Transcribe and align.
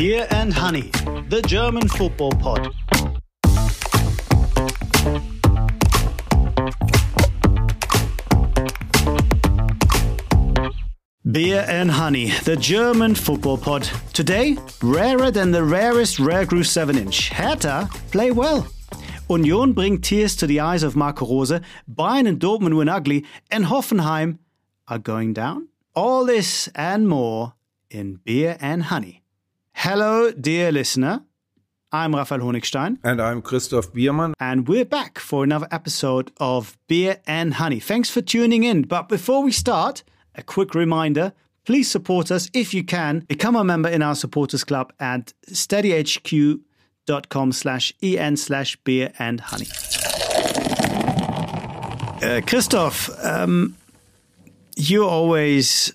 Beer 0.00 0.26
and 0.30 0.50
Honey, 0.50 0.90
the 1.28 1.42
German 1.46 1.86
football 1.86 2.30
pod. 2.30 2.72
Beer 11.30 11.66
and 11.68 11.90
Honey, 11.90 12.30
the 12.44 12.56
German 12.58 13.14
football 13.14 13.58
pod. 13.58 13.90
Today, 14.14 14.56
rarer 14.82 15.30
than 15.30 15.50
the 15.50 15.64
rarest 15.64 16.18
rare 16.18 16.46
groove 16.46 16.66
7 16.66 16.96
inch. 16.96 17.28
Hertha 17.28 17.90
play 18.10 18.30
well. 18.30 18.68
Union 19.28 19.74
bring 19.74 20.00
tears 20.00 20.34
to 20.36 20.46
the 20.46 20.60
eyes 20.60 20.82
of 20.82 20.96
Marco 20.96 21.26
Rose, 21.26 21.60
Bayern 21.86 22.26
and 22.26 22.40
Dortmund 22.40 22.78
win 22.78 22.88
ugly, 22.88 23.26
and 23.50 23.66
Hoffenheim 23.66 24.38
are 24.88 24.98
going 24.98 25.34
down? 25.34 25.68
All 25.94 26.24
this 26.24 26.68
and 26.68 27.06
more 27.06 27.52
in 27.90 28.14
Beer 28.24 28.56
and 28.62 28.84
Honey. 28.84 29.19
Hello, 29.82 30.30
dear 30.30 30.70
listener. 30.70 31.24
I'm 31.90 32.14
Raphael 32.14 32.40
Honigstein. 32.40 32.98
And 33.02 33.18
I'm 33.18 33.40
Christoph 33.40 33.94
Biermann. 33.94 34.34
And 34.38 34.68
we're 34.68 34.84
back 34.84 35.18
for 35.18 35.42
another 35.42 35.66
episode 35.70 36.30
of 36.38 36.76
Beer 36.86 37.22
and 37.26 37.54
Honey. 37.54 37.80
Thanks 37.80 38.10
for 38.10 38.20
tuning 38.20 38.64
in. 38.64 38.82
But 38.82 39.08
before 39.08 39.42
we 39.42 39.52
start, 39.52 40.04
a 40.34 40.42
quick 40.42 40.74
reminder 40.74 41.32
please 41.64 41.90
support 41.90 42.30
us 42.30 42.50
if 42.52 42.74
you 42.74 42.84
can. 42.84 43.20
Become 43.20 43.56
a 43.56 43.64
member 43.64 43.88
in 43.88 44.02
our 44.02 44.14
supporters 44.14 44.64
club 44.64 44.92
at 45.00 45.32
steadyhq.com 45.48 47.52
slash 47.52 47.94
en 48.02 48.36
slash 48.36 48.76
beer 48.84 49.14
and 49.18 49.40
honey. 49.40 49.66
Uh, 52.22 52.42
Christoph, 52.46 53.08
um, 53.24 53.78
you're 54.76 55.08
always 55.08 55.94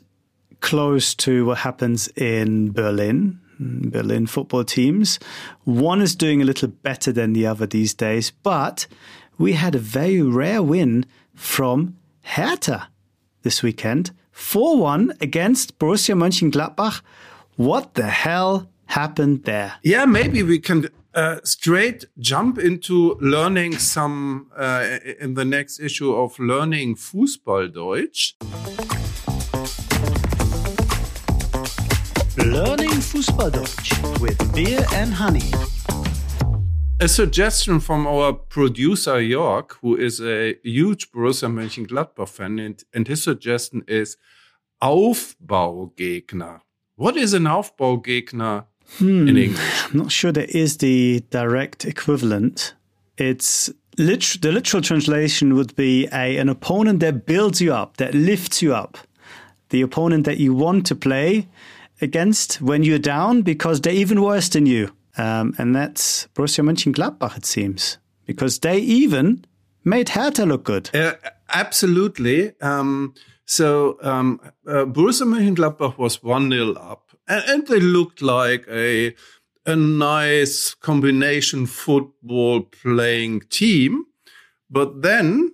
close 0.59 1.13
to 1.13 1.45
what 1.45 1.59
happens 1.59 2.07
in 2.15 2.71
Berlin. 2.71 3.41
Berlin 3.59 4.27
football 4.27 4.63
teams. 4.63 5.20
One 5.63 6.01
is 6.01 6.15
doing 6.15 6.41
a 6.41 6.45
little 6.45 6.70
better 6.70 7.11
than 7.11 7.34
the 7.34 7.48
other 7.48 7.65
these 7.65 7.93
days, 7.93 8.31
but 8.31 8.87
we 9.37 9.53
had 9.53 9.75
a 9.75 9.79
very 9.79 10.21
rare 10.21 10.63
win 10.63 11.05
from 11.34 11.95
Hertha 12.21 12.89
this 13.43 13.61
weekend 13.61 14.11
4 14.31 14.77
1 14.77 15.13
against 15.21 15.79
Borussia 15.79 16.15
Mönchengladbach. 16.15 17.01
What 17.55 17.93
the 17.93 18.07
hell 18.07 18.67
happened 18.87 19.45
there? 19.45 19.73
Yeah, 19.83 20.05
maybe 20.05 20.43
we 20.43 20.59
can 20.59 20.89
uh, 21.13 21.39
straight 21.43 22.05
jump 22.20 22.57
into 22.57 23.17
learning 23.21 23.77
some 23.77 24.51
uh, 24.57 24.99
in 25.20 25.35
the 25.35 25.45
next 25.45 25.79
issue 25.79 26.13
of 26.13 26.37
learning 26.37 26.95
Fußballdeutsch. 26.95 29.04
Learning 32.46 32.91
Fußballdeutsch 33.01 34.21
with 34.21 34.38
beer 34.54 34.85
and 34.93 35.12
honey. 35.12 35.51
A 36.99 37.07
suggestion 37.07 37.79
from 37.79 38.05
our 38.05 38.34
producer 38.34 39.20
York, 39.20 39.79
who 39.82 39.96
is 39.96 40.21
a 40.21 40.55
huge 40.63 41.12
Borussia 41.12 41.49
Mönchengladbach 41.49 42.29
fan, 42.29 42.60
and, 42.60 42.84
and 42.93 43.07
his 43.07 43.23
suggestion 43.23 43.84
is 43.88 44.18
Aufbaugegner. 44.79 46.62
What 46.96 47.18
is 47.18 47.34
an 47.34 47.46
Aufbaugegner 47.46 48.66
hmm, 48.99 49.27
in 49.27 49.38
English? 49.38 49.85
I'm 49.85 49.98
not 49.98 50.12
sure 50.12 50.32
there 50.32 50.46
is 50.49 50.77
the 50.77 51.23
direct 51.32 51.84
equivalent. 51.84 52.76
It's 53.18 53.71
lit- 53.98 54.38
the 54.43 54.51
literal 54.51 54.84
translation 54.84 55.55
would 55.55 55.76
be 55.76 56.07
a 56.13 56.38
an 56.38 56.49
opponent 56.49 56.99
that 56.99 57.26
builds 57.26 57.60
you 57.60 57.73
up, 57.73 57.98
that 57.98 58.13
lifts 58.13 58.62
you 58.62 58.76
up. 58.76 58.99
The 59.70 59.82
opponent 59.82 60.26
that 60.26 60.38
you 60.38 60.54
want 60.54 60.85
to 60.85 60.96
play 60.96 61.48
against 62.01 62.62
when 62.62 62.84
you're 62.84 62.99
down 62.99 63.41
because 63.41 63.82
they're 63.82 63.93
even 63.93 64.22
worse 64.22 64.50
than 64.50 64.66
you. 64.66 64.91
Um, 65.18 65.56
and 65.57 65.75
that's 65.75 66.28
Borussia 66.35 66.63
Mönchengladbach, 66.63 67.38
it 67.38 67.45
seems, 67.45 67.97
because 68.25 68.59
they 68.59 68.79
even 68.79 69.45
made 69.83 70.09
Hertha 70.09 70.45
look 70.45 70.66
good. 70.66 70.94
Uh, 70.94 71.13
absolutely. 71.53 72.59
Um, 72.61 73.13
so 73.45 73.97
um, 74.01 74.41
uh, 74.67 74.85
Borussia 74.85 75.25
Mönchengladbach 75.25 75.97
was 75.97 76.22
1 76.22 76.51
0 76.51 76.73
up, 76.73 77.11
and, 77.28 77.44
and, 77.47 77.67
they 77.67 77.79
looked 77.79 78.22
like 78.22 78.66
a, 78.67 79.16
a 79.66 79.75
nice 79.75 80.73
combination 80.73 81.66
football 81.66 82.62
playing 82.62 83.41
team. 83.50 84.06
But 84.69 85.03
then, 85.03 85.53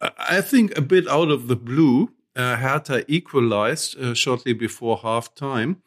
I 0.00 0.40
think 0.40 0.78
a 0.78 0.80
bit 0.80 1.08
out 1.08 1.30
of 1.30 1.48
the 1.48 1.56
blue, 1.56 2.10
uh, 2.38 2.56
Hertha 2.56 3.04
equalized 3.12 3.98
uh, 3.98 4.14
shortly 4.14 4.52
before 4.52 4.98
half 4.98 5.34
time. 5.34 5.82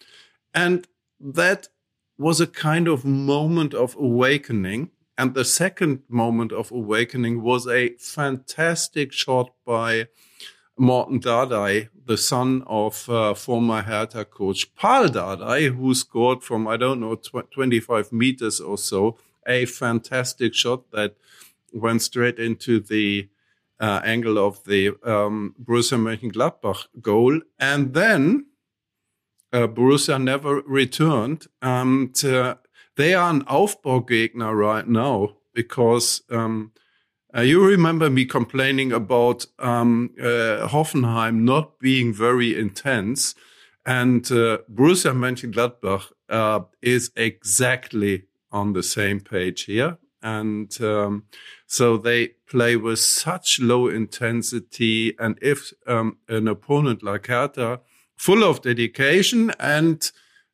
And 0.54 0.86
that 1.20 1.70
was 2.18 2.42
a 2.42 2.48
kind 2.48 2.88
of 2.88 3.06
moment 3.06 3.74
of 3.74 3.96
awakening. 3.96 4.92
And 5.18 5.34
the 5.34 5.46
second 5.46 6.04
moment 6.10 6.52
of 6.52 6.72
awakening 6.72 7.42
was 7.42 7.68
a 7.68 7.96
fantastic 7.98 9.14
shot 9.14 9.52
by 9.66 10.08
Marton 10.78 11.20
Dardai, 11.20 11.90
the 12.06 12.18
son 12.18 12.64
of 12.68 13.08
uh, 13.10 13.34
former 13.34 13.82
Hertha 13.82 14.26
coach 14.26 14.76
Pal 14.76 15.08
Dardai, 15.08 15.74
who 15.76 15.94
scored 15.94 16.44
from, 16.44 16.68
I 16.68 16.76
don't 16.76 17.00
know, 17.00 17.16
tw 17.16 17.50
25 17.52 18.12
meters 18.12 18.60
or 18.60 18.78
so, 18.78 19.18
a 19.48 19.66
fantastic 19.66 20.54
shot 20.54 20.92
that 20.92 21.16
went 21.74 22.02
straight 22.02 22.40
into 22.40 22.80
the 22.80 23.30
uh, 23.82 24.00
angle 24.06 24.38
of 24.38 24.64
the 24.66 24.92
um, 25.04 25.56
Borussia 25.62 25.98
Mönchengladbach 25.98 26.86
goal. 27.02 27.42
And 27.60 27.94
then 27.94 28.46
uh, 29.52 29.68
Borussia 29.68 30.22
never 30.22 30.62
returned. 30.62 31.48
And 31.62 32.24
uh, 32.24 32.56
they 32.96 33.14
are 33.16 33.30
an 33.32 33.44
Aufbaugegner 33.46 34.56
right 34.56 34.88
now 34.88 35.38
because 35.54 36.22
um, 36.30 36.72
uh, 37.36 37.42
you 37.42 37.66
remember 37.66 38.10
me 38.10 38.26
complaining 38.26 38.92
about 38.92 39.48
um, 39.58 40.12
uh, 40.20 40.68
Hoffenheim 40.68 41.42
not 41.42 41.80
being 41.80 42.14
very 42.14 42.58
intense. 42.58 43.34
And 43.86 44.32
uh, 44.32 44.60
Borussia 44.72 45.14
Mönchengladbach 45.14 46.12
uh, 46.30 46.62
is 46.82 47.12
exactly 47.16 48.26
on 48.52 48.74
the 48.74 48.84
same 48.84 49.20
page 49.22 49.64
here. 49.64 49.98
And 50.22 50.80
um, 50.82 51.24
so 51.66 51.98
they 51.98 52.30
play 52.48 52.76
with 52.76 53.00
such 53.00 53.60
low 53.60 53.88
intensity. 53.88 55.16
And 55.20 55.38
if 55.42 55.74
um, 55.88 56.18
an 56.28 56.48
opponent 56.48 57.04
like 57.04 57.28
Hertha 57.28 57.82
full 58.16 58.44
of 58.44 58.62
dedication 58.62 59.52
and 59.60 60.12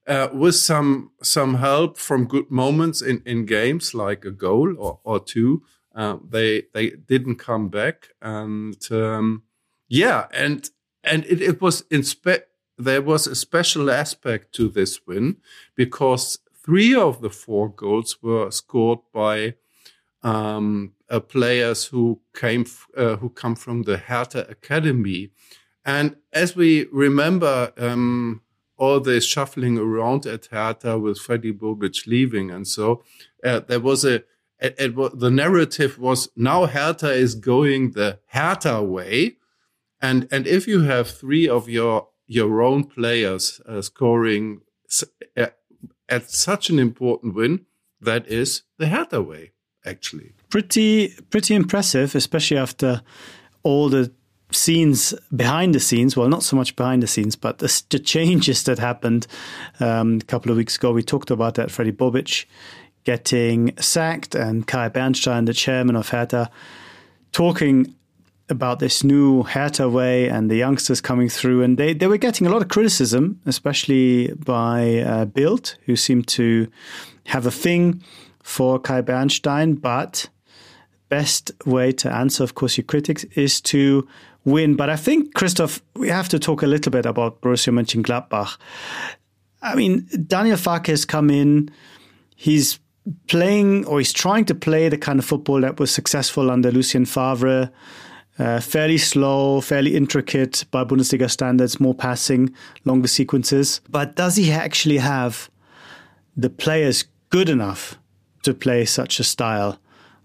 uh, 0.08 0.30
with 0.32 0.56
some 0.56 1.12
some 1.22 1.56
help 1.56 1.98
from 1.98 2.26
good 2.26 2.50
moments 2.50 3.02
in, 3.02 3.22
in 3.26 3.46
games 3.46 3.94
like 3.94 4.24
a 4.24 4.32
goal 4.32 4.74
or, 4.78 5.00
or 5.04 5.20
two, 5.20 5.64
uh, 5.94 6.18
they 6.30 6.64
they 6.74 6.92
didn't 6.92 7.36
come 7.36 7.68
back 7.68 8.10
and 8.22 8.90
um, 8.92 9.44
yeah 9.90 10.28
and 10.32 10.70
and 11.04 11.26
it, 11.26 11.42
it 11.42 11.62
was 11.62 11.82
inspe- 11.84 12.44
there 12.78 13.02
was 13.02 13.28
a 13.28 13.36
special 13.36 13.90
aspect 13.90 14.54
to 14.54 14.70
this 14.70 15.06
win 15.06 15.38
because 15.76 16.40
three 16.68 16.94
of 16.94 17.22
the 17.22 17.30
four 17.30 17.70
goals 17.70 18.22
were 18.22 18.52
scored 18.52 19.00
by 19.14 19.54
um, 20.22 20.92
uh, 21.10 21.22
players 21.22 21.86
who 21.86 22.20
came 22.36 22.62
f- 22.62 22.88
uh, 22.98 23.16
who 23.16 23.30
come 23.30 23.56
from 23.56 23.84
the 23.84 23.96
Hertha 23.96 24.46
Academy. 24.50 25.30
And 25.86 26.18
as 26.34 26.58
we 26.58 26.86
remember, 26.92 27.72
um, 27.78 28.42
all 28.76 29.00
this 29.00 29.26
shuffling 29.26 29.78
around 29.78 30.26
at 30.26 30.48
Hertha 30.48 31.00
with 31.00 31.20
Freddy 31.20 31.54
Bobic 31.54 32.06
leaving, 32.06 32.52
and 32.52 32.68
so 32.68 33.02
uh, 33.46 33.62
there 33.62 33.80
was 33.80 34.04
a 34.04 34.16
it, 34.60 34.76
it, 34.78 35.20
the 35.20 35.32
narrative 35.32 35.98
was 35.98 36.30
now 36.36 36.66
Hertha 36.66 37.14
is 37.14 37.34
going 37.34 37.92
the 37.92 38.20
Hertha 38.28 38.84
way, 38.84 39.38
and 40.02 40.28
and 40.32 40.46
if 40.46 40.68
you 40.68 40.82
have 40.82 41.10
three 41.10 41.48
of 41.48 41.70
your 41.70 42.10
your 42.26 42.62
own 42.62 42.84
players 42.84 43.62
uh, 43.66 43.82
scoring 43.82 44.62
uh, 45.38 45.48
at 46.10 46.30
such 46.30 46.70
an 46.70 46.80
important 46.80 47.36
win, 47.36 47.66
that 48.00 48.28
is 48.28 48.64
the 48.78 48.88
Hertha 48.88 49.22
way, 49.22 49.52
actually. 49.86 50.34
Pretty 50.50 51.10
pretty 51.30 51.56
impressive, 51.56 52.16
especially 52.16 52.58
after 52.58 53.02
all 53.64 53.90
the 53.90 54.12
scenes 54.52 55.14
behind 55.36 55.76
the 55.76 55.80
scenes 55.80 56.16
well 56.16 56.30
not 56.30 56.42
so 56.42 56.56
much 56.56 56.74
behind 56.78 57.04
the 57.04 57.08
scenes 57.08 57.36
but 57.36 57.58
the, 57.58 57.84
the 57.90 58.00
changes 58.00 58.64
that 58.64 58.80
happened 58.80 59.28
um, 59.82 60.20
a 60.22 60.26
couple 60.26 60.50
of 60.50 60.56
weeks 60.56 60.78
ago 60.78 60.94
we 60.94 61.04
talked 61.04 61.30
about 61.30 61.56
that 61.56 61.70
Freddy 61.70 61.92
Bobic 61.92 62.46
getting 63.04 63.76
sacked 63.78 64.36
and 64.36 64.66
Kay 64.66 64.88
Bernstein 64.88 65.44
the 65.44 65.54
chairman 65.54 65.98
of 65.98 66.08
Hertha 66.10 66.50
talking 67.34 67.94
about 68.50 68.80
this 68.80 69.04
new 69.04 69.44
Hertha 69.44 69.90
way 69.90 70.30
and 70.30 70.50
the 70.50 70.56
youngsters 70.56 71.02
coming 71.02 71.30
through 71.30 71.64
and 71.64 71.78
they, 71.78 71.94
they 71.94 72.08
were 72.08 72.18
getting 72.18 72.48
a 72.48 72.50
lot 72.50 72.62
of 72.62 72.70
criticism 72.70 73.42
especially 73.46 74.34
by 74.34 75.00
uh, 75.00 75.26
Bild 75.26 75.76
who 75.86 75.96
seemed 75.96 76.28
to 76.30 76.68
have 77.26 77.46
a 77.46 77.52
thing 77.52 78.02
for 78.42 78.80
Kay 78.80 79.02
Bernstein 79.02 79.76
but 79.76 80.30
best 81.10 81.52
way 81.66 81.92
to 81.92 82.14
answer 82.14 82.44
of 82.44 82.56
course 82.56 82.78
your 82.78 82.86
critics 82.86 83.26
is 83.36 83.60
to 83.62 84.08
win. 84.48 84.76
But 84.76 84.90
I 84.90 84.96
think, 84.96 85.34
Christoph, 85.34 85.82
we 85.94 86.10
have 86.10 86.30
to 86.30 86.40
talk 86.40 86.64
a 86.64 86.68
little 86.68 86.92
bit 86.92 87.06
about 87.06 87.42
Borussia 87.42 87.72
Mönchengladbach. 87.72 88.58
I 89.62 89.76
mean, 89.76 90.08
Daniel 90.26 90.58
Farke 90.58 90.88
has 90.88 91.06
come 91.06 91.30
in. 91.30 91.70
He's 92.36 92.80
playing 93.28 93.86
or 93.86 94.00
he's 94.00 94.14
trying 94.14 94.46
to 94.46 94.56
play 94.56 94.90
the 94.90 94.98
kind 94.98 95.20
of 95.20 95.26
football 95.26 95.62
that 95.62 95.80
was 95.80 95.92
successful 95.92 96.50
under 96.50 96.72
Lucien 96.72 97.06
Favre. 97.06 97.70
Uh, 98.40 98.60
fairly 98.60 98.98
slow, 98.98 99.62
fairly 99.62 99.96
intricate 99.96 100.66
by 100.70 100.84
Bundesliga 100.84 101.30
standards, 101.30 101.80
more 101.80 101.96
passing, 101.96 102.54
longer 102.86 103.08
sequences. 103.08 103.82
But 103.90 104.16
does 104.16 104.36
he 104.36 104.52
actually 104.52 104.98
have 104.98 105.50
the 106.36 106.50
players 106.50 107.06
good 107.30 107.50
enough 107.50 107.98
to 108.44 108.54
play 108.54 108.86
such 108.86 109.20
a 109.20 109.24
style? 109.24 109.80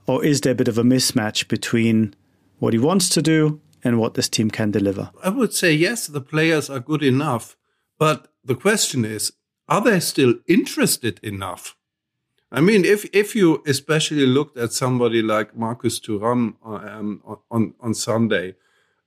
Or 0.06 0.24
is 0.24 0.42
there 0.42 0.52
a 0.52 0.56
bit 0.56 0.68
of 0.68 0.78
a 0.78 0.82
mismatch 0.82 1.48
between 1.48 2.14
what 2.58 2.74
he 2.74 2.78
wants 2.78 3.08
to 3.10 3.22
do 3.22 3.60
and 3.82 3.98
what 3.98 4.14
this 4.14 4.28
team 4.28 4.50
can 4.50 4.70
deliver? 4.70 5.10
I 5.22 5.30
would 5.30 5.54
say 5.54 5.72
yes, 5.72 6.06
the 6.06 6.20
players 6.20 6.68
are 6.68 6.80
good 6.80 7.02
enough. 7.02 7.56
But 7.98 8.28
the 8.44 8.54
question 8.54 9.04
is, 9.04 9.32
are 9.68 9.80
they 9.80 10.00
still 10.00 10.34
interested 10.46 11.18
enough? 11.22 11.76
I 12.54 12.60
mean, 12.60 12.84
if 12.84 13.06
if 13.14 13.34
you 13.34 13.62
especially 13.66 14.26
looked 14.26 14.58
at 14.58 14.72
somebody 14.72 15.22
like 15.22 15.56
Marcus 15.56 15.98
Thuram 15.98 16.56
um, 16.62 17.22
on 17.50 17.74
on 17.80 17.94
Sunday, 17.94 18.56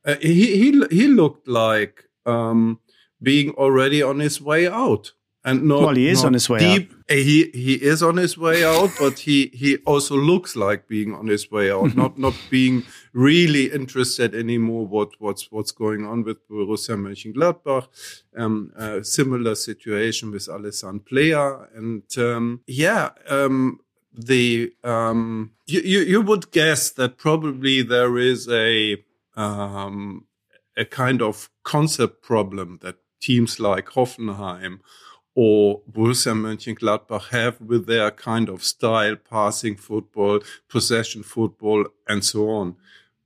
uh, 0.03 0.15
he 0.19 0.57
he 0.57 0.85
he 0.89 1.07
looked 1.07 1.47
like 1.47 2.05
um, 2.25 2.79
being 3.21 3.51
already 3.51 4.01
on 4.01 4.19
his 4.19 4.41
way 4.41 4.67
out 4.67 5.13
and 5.45 5.63
not, 5.63 5.81
well, 5.81 5.95
he 5.95 6.09
is 6.09 6.25
on 6.25 6.33
his 6.33 6.49
way 6.49 6.57
deep. 6.59 6.91
out. 6.91 7.17
He 7.17 7.51
he 7.53 7.75
is 7.75 8.01
on 8.01 8.17
his 8.17 8.35
way 8.35 8.65
out, 8.65 8.89
but 8.99 9.19
he 9.19 9.51
he 9.53 9.77
also 9.85 10.15
looks 10.15 10.55
like 10.55 10.87
being 10.87 11.13
on 11.13 11.27
his 11.27 11.51
way 11.51 11.71
out, 11.71 11.95
not 12.01 12.17
not 12.17 12.33
being 12.49 12.83
really 13.13 13.71
interested 13.71 14.33
anymore. 14.33 14.87
What 14.87 15.09
what's 15.19 15.51
what's 15.51 15.71
going 15.71 16.03
on 16.03 16.23
with 16.23 16.45
Borussia 16.49 16.97
Mönchengladbach? 16.97 17.87
Um, 18.35 18.71
uh, 18.75 19.03
similar 19.03 19.53
situation 19.53 20.31
with 20.31 20.47
Alassane 20.47 21.01
Pléa, 21.01 21.67
and 21.77 22.03
um, 22.17 22.61
yeah. 22.65 23.11
Um, 23.29 23.79
the 24.17 24.73
um, 24.83 25.51
you, 25.67 25.81
you 25.81 25.99
you 25.99 26.21
would 26.21 26.51
guess 26.51 26.89
that 26.91 27.17
probably 27.17 27.81
there 27.83 28.17
is 28.17 28.47
a 28.49 28.97
um, 29.35 30.25
a 30.75 30.85
kind 30.85 31.21
of 31.21 31.49
concept 31.63 32.23
problem 32.23 32.79
that 32.81 32.95
teams 33.19 33.59
like 33.59 33.87
Hoffenheim 33.87 34.79
or 35.35 35.81
Borussia 35.91 36.33
Mönchengladbach 36.33 37.29
have 37.29 37.59
with 37.59 37.85
their 37.85 38.09
kind 38.09 38.49
of 38.49 38.63
style, 38.63 39.17
passing 39.17 39.75
football, 39.75 40.39
possession 40.69 41.23
football, 41.23 41.85
and 42.07 42.23
so 42.23 42.49
on. 42.49 42.75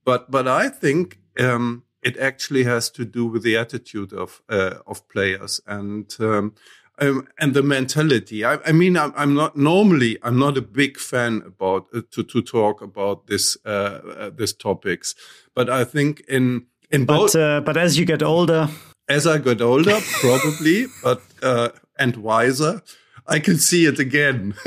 But 0.03 0.31
but 0.31 0.47
I 0.47 0.69
think 0.69 1.19
um, 1.39 1.83
it 2.01 2.17
actually 2.17 2.63
has 2.63 2.89
to 2.91 3.05
do 3.05 3.27
with 3.27 3.43
the 3.43 3.55
attitude 3.57 4.11
of 4.11 4.41
uh, 4.49 4.75
of 4.85 5.07
players 5.07 5.61
and. 5.65 6.13
Um, 6.19 6.53
um, 7.01 7.29
and 7.39 7.53
the 7.53 7.63
mentality. 7.63 8.43
I, 8.43 8.57
I 8.65 8.73
mean, 8.73 8.97
I'm, 8.97 9.13
I'm, 9.15 9.33
not 9.33 9.55
normally. 9.55 10.17
I'm 10.21 10.37
not 10.37 10.57
a 10.57 10.61
big 10.61 10.97
fan 10.97 11.43
about 11.45 11.87
uh, 11.93 12.01
to 12.11 12.23
to 12.23 12.41
talk 12.41 12.81
about 12.81 13.27
this 13.27 13.55
uh, 13.65 13.69
uh, 13.69 14.29
this 14.31 14.51
topics, 14.51 15.15
but 15.55 15.69
I 15.69 15.85
think 15.85 16.19
in 16.27 16.65
in 16.91 17.05
both. 17.05 17.31
But, 17.31 17.41
uh, 17.41 17.61
but 17.61 17.77
as 17.77 17.97
you 17.97 18.03
get 18.05 18.21
older, 18.21 18.67
as 19.07 19.25
I 19.25 19.37
get 19.37 19.61
older, 19.61 19.97
probably, 20.19 20.87
but 21.01 21.21
uh, 21.41 21.69
and 21.99 22.17
wiser, 22.17 22.81
I 23.27 23.39
can 23.39 23.57
see 23.57 23.85
it 23.85 23.99
again. 23.99 24.55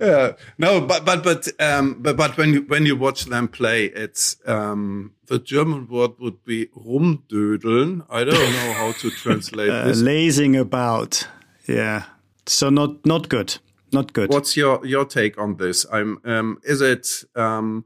yeah. 0.00 0.32
No, 0.58 0.80
but 0.80 1.04
but 1.04 1.22
but 1.22 1.48
um, 1.60 1.96
but 2.00 2.16
but 2.16 2.36
when 2.36 2.52
you 2.52 2.62
when 2.62 2.86
you 2.86 2.96
watch 2.96 3.26
them 3.26 3.48
play, 3.48 3.84
it's 3.86 4.36
um, 4.46 5.12
the 5.26 5.38
German 5.38 5.86
word 5.88 6.12
would 6.18 6.44
be 6.44 6.66
rumdödeln. 6.66 8.04
I 8.10 8.24
don't 8.24 8.52
know 8.52 8.72
how 8.72 8.92
to 8.92 9.10
translate 9.10 9.70
uh, 9.72 9.84
this. 9.84 10.00
Lazing 10.00 10.56
about, 10.56 11.28
yeah. 11.68 12.04
So 12.46 12.70
not 12.70 13.06
not 13.06 13.28
good, 13.28 13.58
not 13.92 14.12
good. 14.12 14.30
What's 14.30 14.56
your 14.56 14.84
your 14.84 15.04
take 15.04 15.38
on 15.38 15.56
this? 15.56 15.86
I'm 15.92 16.18
um, 16.24 16.58
is 16.64 16.80
it 16.80 17.08
um, 17.36 17.84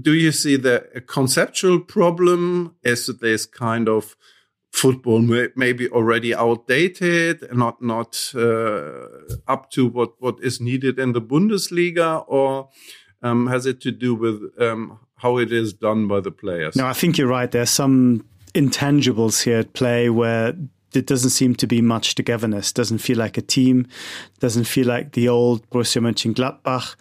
do 0.00 0.14
you 0.14 0.32
see 0.32 0.56
the 0.56 1.02
conceptual 1.06 1.80
problem? 1.80 2.76
Is 2.82 3.06
this 3.06 3.46
kind 3.46 3.88
of 3.88 4.16
football 4.72 5.20
may, 5.20 5.48
maybe 5.56 5.88
already 5.88 6.34
outdated, 6.34 7.44
not 7.52 7.82
not 7.82 8.32
uh, 8.34 9.06
up 9.48 9.70
to 9.70 9.86
what 9.86 10.12
what 10.20 10.36
is 10.42 10.60
needed 10.60 10.98
in 10.98 11.12
the 11.12 11.20
Bundesliga, 11.20 12.24
or 12.26 12.68
um, 13.22 13.46
has 13.48 13.66
it 13.66 13.80
to 13.82 13.90
do 13.90 14.14
with 14.14 14.40
um, 14.60 14.98
how 15.16 15.38
it 15.38 15.52
is 15.52 15.72
done 15.72 16.08
by 16.08 16.20
the 16.20 16.30
players? 16.30 16.76
No, 16.76 16.86
I 16.86 16.92
think 16.92 17.18
you're 17.18 17.28
right. 17.28 17.50
There's 17.50 17.70
some 17.70 18.24
intangibles 18.54 19.42
here 19.42 19.60
at 19.60 19.72
play 19.74 20.10
where 20.10 20.54
it 20.94 21.06
doesn't 21.06 21.30
seem 21.30 21.54
to 21.56 21.66
be 21.66 21.80
much 21.80 22.14
togetherness. 22.14 22.72
Doesn't 22.72 22.98
feel 22.98 23.18
like 23.18 23.38
a 23.38 23.42
team. 23.42 23.86
Doesn't 24.40 24.64
feel 24.64 24.86
like 24.86 25.12
the 25.12 25.28
old 25.28 25.68
Borussia 25.70 26.00
Mönchengladbach. 26.00 26.96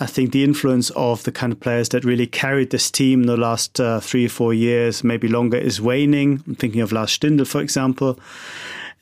I 0.00 0.06
think 0.06 0.32
the 0.32 0.42
influence 0.42 0.90
of 0.90 1.22
the 1.24 1.32
kind 1.32 1.52
of 1.52 1.60
players 1.60 1.90
that 1.90 2.04
really 2.04 2.26
carried 2.26 2.70
this 2.70 2.90
team 2.90 3.20
in 3.22 3.26
the 3.26 3.36
last 3.36 3.78
uh, 3.78 4.00
three 4.00 4.26
or 4.26 4.30
four 4.30 4.52
years, 4.52 5.04
maybe 5.04 5.28
longer, 5.28 5.56
is 5.58 5.80
waning. 5.80 6.42
I'm 6.46 6.56
thinking 6.56 6.80
of 6.80 6.92
Lars 6.92 7.16
Stindl, 7.16 7.46
for 7.46 7.60
example. 7.60 8.18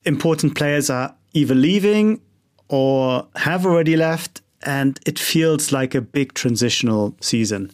Important 0.05 0.57
players 0.57 0.91
are 0.91 1.15
either 1.33 1.55
leaving 1.55 2.21
or 2.69 3.27
have 3.37 3.65
already 3.65 3.97
left, 3.97 4.43
and 4.63 5.01
it 5.07 5.19
feels 5.19 5.73
like 5.73 5.95
a 5.95 6.01
big 6.01 6.35
transitional 6.35 7.17
season. 7.21 7.73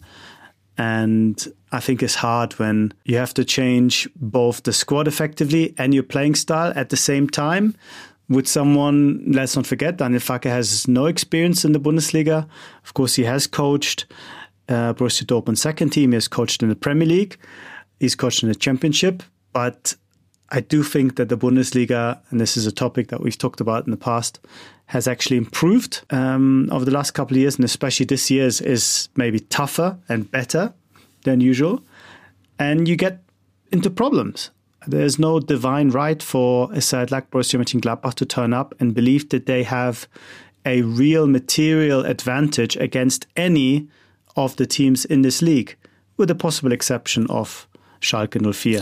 And 0.77 1.45
I 1.71 1.79
think 1.79 2.01
it's 2.01 2.15
hard 2.15 2.53
when 2.53 2.93
you 3.03 3.17
have 3.17 3.33
to 3.33 3.43
change 3.43 4.07
both 4.15 4.63
the 4.63 4.73
squad 4.73 5.07
effectively 5.07 5.73
and 5.77 5.93
your 5.93 6.03
playing 6.03 6.35
style 6.35 6.71
at 6.75 6.89
the 6.89 6.97
same 6.97 7.29
time. 7.29 7.75
With 8.29 8.47
someone, 8.47 9.23
let's 9.31 9.55
not 9.55 9.65
forget, 9.65 9.97
Daniel 9.97 10.19
Farke 10.19 10.49
has 10.49 10.87
no 10.87 11.05
experience 11.05 11.63
in 11.63 11.71
the 11.71 11.79
Bundesliga. 11.79 12.47
Of 12.83 12.93
course, 12.93 13.15
he 13.15 13.23
has 13.23 13.47
coached 13.47 14.05
uh, 14.67 14.93
Borussia 14.93 15.23
Dortmund 15.23 15.57
second 15.57 15.91
team. 15.91 16.11
He 16.11 16.15
has 16.15 16.27
coached 16.27 16.61
in 16.61 16.67
the 16.69 16.75
Premier 16.75 17.07
League. 17.07 17.37
He's 17.99 18.15
coached 18.15 18.43
in 18.43 18.49
the 18.49 18.55
Championship. 18.55 19.23
But 19.53 19.95
I 20.49 20.59
do 20.59 20.83
think 20.83 21.15
that 21.15 21.29
the 21.29 21.37
Bundesliga, 21.37 22.19
and 22.29 22.39
this 22.39 22.57
is 22.57 22.65
a 22.65 22.71
topic 22.71 23.07
that 23.09 23.21
we've 23.21 23.37
talked 23.37 23.61
about 23.61 23.85
in 23.85 23.91
the 23.91 23.97
past, 23.97 24.39
has 24.87 25.07
actually 25.07 25.37
improved 25.37 26.01
um, 26.09 26.69
over 26.71 26.85
the 26.85 26.91
last 26.91 27.11
couple 27.11 27.35
of 27.35 27.41
years, 27.41 27.55
and 27.55 27.65
especially 27.65 28.05
this 28.05 28.31
year 28.31 28.45
is, 28.45 28.61
is 28.61 29.09
maybe 29.15 29.39
tougher 29.39 29.97
and 30.07 30.29
better 30.31 30.73
than 31.23 31.41
usual, 31.41 31.81
and 32.57 32.87
you 32.87 32.95
get 32.95 33.21
into 33.71 33.89
problems. 33.89 34.51
There's 34.87 35.19
no 35.19 35.39
divine 35.41 35.89
right 35.89 36.23
for 36.23 36.71
a 36.71 36.79
side 36.79 37.11
like 37.11 37.29
Borussia 37.29 37.59
Mönchengladbach 37.59 38.13
to 38.15 38.25
turn 38.25 38.53
up 38.53 38.73
and 38.79 38.95
believe 38.95 39.27
that 39.29 39.45
they 39.45 39.63
have 39.63 40.07
a 40.65 40.81
real 40.81 41.27
material 41.27 42.05
advantage 42.05 42.77
against 42.77 43.27
any 43.35 43.89
of 44.37 44.55
the 44.55 44.65
teams 44.65 45.03
in 45.03 45.23
this 45.23 45.41
league, 45.41 45.75
with 46.15 46.29
the 46.29 46.35
possible 46.35 46.71
exception 46.71 47.27
of 47.29 47.67
Schalke 47.99 48.39
04. 48.41 48.81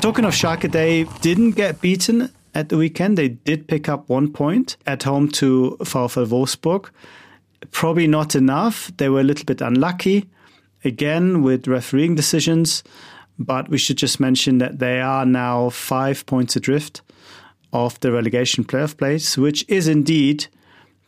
Talking 0.00 0.24
of 0.24 0.34
Schalke, 0.34 0.72
they 0.72 1.04
didn't 1.20 1.52
get 1.52 1.80
beaten 1.80 2.32
at 2.54 2.70
the 2.70 2.76
weekend. 2.76 3.16
They 3.16 3.28
did 3.28 3.68
pick 3.68 3.88
up 3.88 4.08
one 4.08 4.32
point 4.32 4.76
at 4.84 5.04
home 5.04 5.28
to 5.28 5.76
VfL 5.80 6.26
Wolfsburg. 6.26 6.90
Probably 7.70 8.08
not 8.08 8.34
enough. 8.34 8.90
They 8.96 9.08
were 9.08 9.20
a 9.20 9.24
little 9.24 9.44
bit 9.44 9.60
unlucky 9.60 10.28
again 10.84 11.42
with 11.42 11.68
refereeing 11.68 12.16
decisions, 12.16 12.82
but 13.44 13.68
we 13.68 13.78
should 13.78 13.98
just 13.98 14.20
mention 14.20 14.58
that 14.58 14.78
they 14.78 15.00
are 15.00 15.26
now 15.26 15.70
five 15.70 16.24
points 16.26 16.56
adrift 16.56 17.02
of 17.72 17.98
the 18.00 18.12
relegation 18.12 18.64
playoff 18.64 18.96
place, 18.96 19.38
which 19.38 19.64
is 19.68 19.88
indeed 19.88 20.46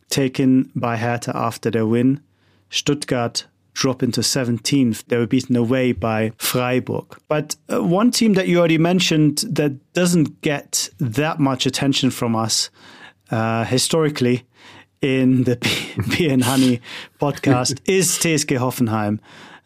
taken 0.08 0.70
by 0.74 0.96
Hertha 0.96 1.32
after 1.34 1.70
their 1.70 1.86
win. 1.86 2.20
Stuttgart 2.70 3.46
drop 3.74 4.02
into 4.02 4.20
17th. 4.20 5.04
They 5.06 5.16
were 5.16 5.26
beaten 5.26 5.56
away 5.56 5.92
by 5.92 6.32
Freiburg. 6.38 7.18
But 7.28 7.56
uh, 7.72 7.82
one 7.82 8.10
team 8.10 8.34
that 8.34 8.48
you 8.48 8.58
already 8.58 8.78
mentioned 8.78 9.38
that 9.48 9.92
doesn't 9.92 10.40
get 10.40 10.88
that 10.98 11.40
much 11.40 11.66
attention 11.66 12.10
from 12.10 12.36
us 12.36 12.70
uh, 13.30 13.64
historically 13.64 14.44
in 15.02 15.44
the 15.44 15.56
Beer 16.10 16.32
and 16.32 16.44
Honey 16.44 16.80
podcast 17.20 17.80
is 17.84 18.10
TSG 18.10 18.58
Hoffenheim, 18.58 19.18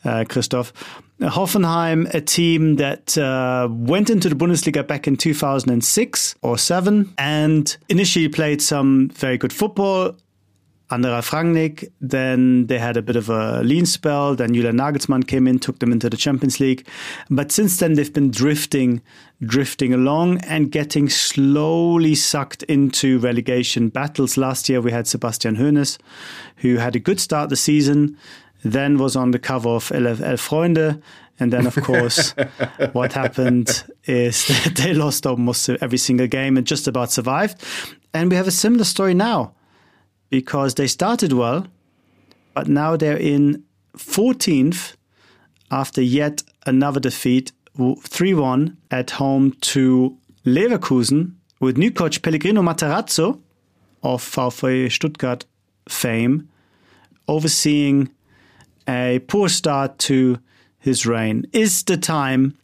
uh, 0.04 0.24
Christoph. 0.28 0.72
Hoffenheim, 1.20 2.12
a 2.14 2.20
team 2.20 2.76
that 2.76 3.18
uh, 3.18 3.68
went 3.70 4.08
into 4.08 4.28
the 4.28 4.36
Bundesliga 4.36 4.86
back 4.86 5.08
in 5.08 5.16
2006 5.16 6.36
or 6.42 6.56
7 6.56 7.14
and 7.18 7.76
initially 7.88 8.28
played 8.28 8.62
some 8.62 9.08
very 9.10 9.36
good 9.36 9.52
football 9.52 10.14
under 10.90 11.10
Ralf 11.10 11.30
Rangnick. 11.30 11.90
Then 12.00 12.66
they 12.66 12.78
had 12.78 12.96
a 12.96 13.02
bit 13.02 13.16
of 13.16 13.28
a 13.28 13.62
lean 13.62 13.84
spell. 13.84 14.34
Then 14.34 14.54
Julian 14.54 14.76
Nagelsmann 14.76 15.26
came 15.26 15.46
in, 15.46 15.58
took 15.58 15.80
them 15.80 15.92
into 15.92 16.08
the 16.08 16.16
Champions 16.16 16.60
League. 16.60 16.86
But 17.30 17.52
since 17.52 17.78
then, 17.78 17.94
they've 17.94 18.12
been 18.12 18.30
drifting, 18.30 19.02
drifting 19.42 19.92
along 19.92 20.38
and 20.44 20.70
getting 20.70 21.08
slowly 21.08 22.14
sucked 22.14 22.62
into 22.64 23.18
relegation 23.18 23.88
battles. 23.88 24.36
Last 24.36 24.68
year, 24.68 24.80
we 24.80 24.92
had 24.92 25.06
Sebastian 25.06 25.56
Hoeneß, 25.56 25.98
who 26.56 26.76
had 26.76 26.96
a 26.96 27.00
good 27.00 27.20
start 27.20 27.50
the 27.50 27.56
season, 27.56 28.16
then 28.64 28.98
was 28.98 29.16
on 29.16 29.30
the 29.30 29.38
cover 29.38 29.70
of 29.70 29.92
Elf, 29.92 30.20
Elf 30.20 30.48
Freunde 30.48 31.00
And 31.40 31.52
then, 31.52 31.66
of 31.66 31.76
course, 31.82 32.34
what 32.92 33.12
happened 33.12 33.84
is 34.04 34.46
that 34.64 34.76
they 34.76 34.92
lost 34.92 35.26
almost 35.26 35.68
every 35.68 35.98
single 35.98 36.26
game 36.26 36.56
and 36.56 36.66
just 36.66 36.88
about 36.88 37.10
survived. 37.10 37.62
And 38.12 38.30
we 38.30 38.36
have 38.36 38.48
a 38.48 38.52
similar 38.52 38.84
story 38.84 39.14
now 39.14 39.54
because 40.30 40.74
they 40.74 40.86
started 40.86 41.32
well, 41.32 41.66
but 42.54 42.68
now 42.68 42.96
they're 42.96 43.16
in 43.16 43.64
14th 43.96 44.94
after 45.70 46.02
yet 46.02 46.42
another 46.66 47.00
defeat, 47.00 47.52
3 48.02 48.34
1 48.34 48.76
at 48.90 49.10
home 49.10 49.52
to 49.60 50.16
Leverkusen 50.44 51.34
with 51.60 51.76
new 51.76 51.90
coach 51.90 52.22
Pellegrino 52.22 52.62
Matarazzo 52.62 53.40
of 54.02 54.22
VfB 54.22 54.90
Stuttgart 54.90 55.44
fame, 55.88 56.48
overseeing 57.26 58.10
a 58.88 59.20
poor 59.28 59.48
start 59.48 59.98
to 59.98 60.38
his 60.78 61.06
reign. 61.06 61.44
Is 61.52 61.82
the 61.84 61.96
time 61.96 62.56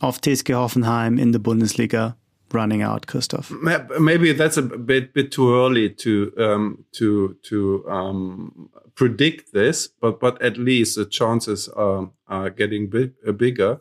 of 0.00 0.20
TSG 0.20 0.54
Hoffenheim 0.54 1.20
in 1.20 1.32
the 1.32 1.38
Bundesliga 1.38 2.16
running 2.52 2.82
out, 2.82 3.06
Christoph? 3.06 3.52
Maybe 4.00 4.32
that's 4.32 4.56
a 4.56 4.62
bit 4.62 5.12
bit 5.12 5.30
too 5.32 5.54
early 5.54 5.90
to 5.90 6.32
um, 6.38 6.84
to 6.92 7.36
to 7.44 7.88
um, 7.88 8.70
predict 8.94 9.52
this, 9.52 9.88
but 10.00 10.20
but 10.20 10.40
at 10.42 10.56
least 10.56 10.96
the 10.96 11.04
chances 11.04 11.68
are, 11.68 12.10
are 12.26 12.50
getting 12.50 12.88
big, 12.88 13.12
uh, 13.26 13.32
bigger. 13.32 13.80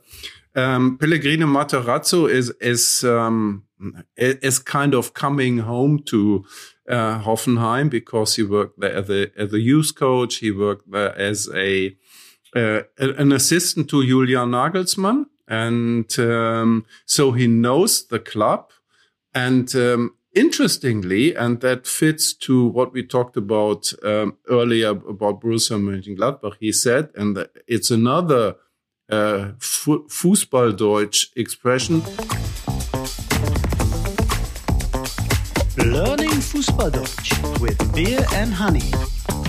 Um, 0.55 0.97
Pellegrino 0.97 1.45
Matarazzo 1.45 2.29
is 2.29 2.51
is 2.59 3.03
um, 3.03 3.63
is 4.17 4.59
kind 4.59 4.93
of 4.93 5.13
coming 5.13 5.59
home 5.59 5.99
to 6.05 6.43
uh, 6.87 7.19
Hoffenheim 7.19 7.89
because 7.89 8.35
he 8.35 8.43
worked 8.43 8.79
there 8.79 8.93
as 8.93 9.09
a, 9.09 9.31
as 9.37 9.53
a 9.53 9.59
youth 9.59 9.95
coach. 9.95 10.37
He 10.37 10.51
worked 10.51 10.89
there 10.91 11.17
as 11.17 11.49
a 11.53 11.95
uh, 12.55 12.81
an 12.97 13.31
assistant 13.33 13.89
to 13.89 14.05
Julian 14.05 14.51
Nagelsmann, 14.51 15.25
and 15.47 16.19
um, 16.19 16.85
so 17.05 17.31
he 17.33 17.45
knows 17.45 18.07
the 18.07 18.19
club. 18.19 18.71
And 19.35 19.75
um, 19.75 20.15
interestingly, 20.33 21.35
and 21.35 21.61
that 21.61 21.85
fits 21.85 22.33
to 22.33 22.65
what 22.65 22.93
we 22.93 23.03
talked 23.03 23.37
about 23.37 23.93
um, 24.03 24.37
earlier 24.49 24.89
about 24.89 25.41
Borussia 25.41 25.77
Mönchengladbach. 25.77 26.55
He 26.59 26.71
said, 26.71 27.09
and 27.15 27.47
it's 27.67 27.91
another 27.91 28.55
uh, 29.09 29.51
Fußballdeutsch 29.59 31.27
expression. 31.35 32.01
Learning 36.37 36.61
Fußballdeutsch 36.61 37.59
with 37.61 37.95
beer 37.95 38.23
and 38.35 38.53
honey. 38.53 38.91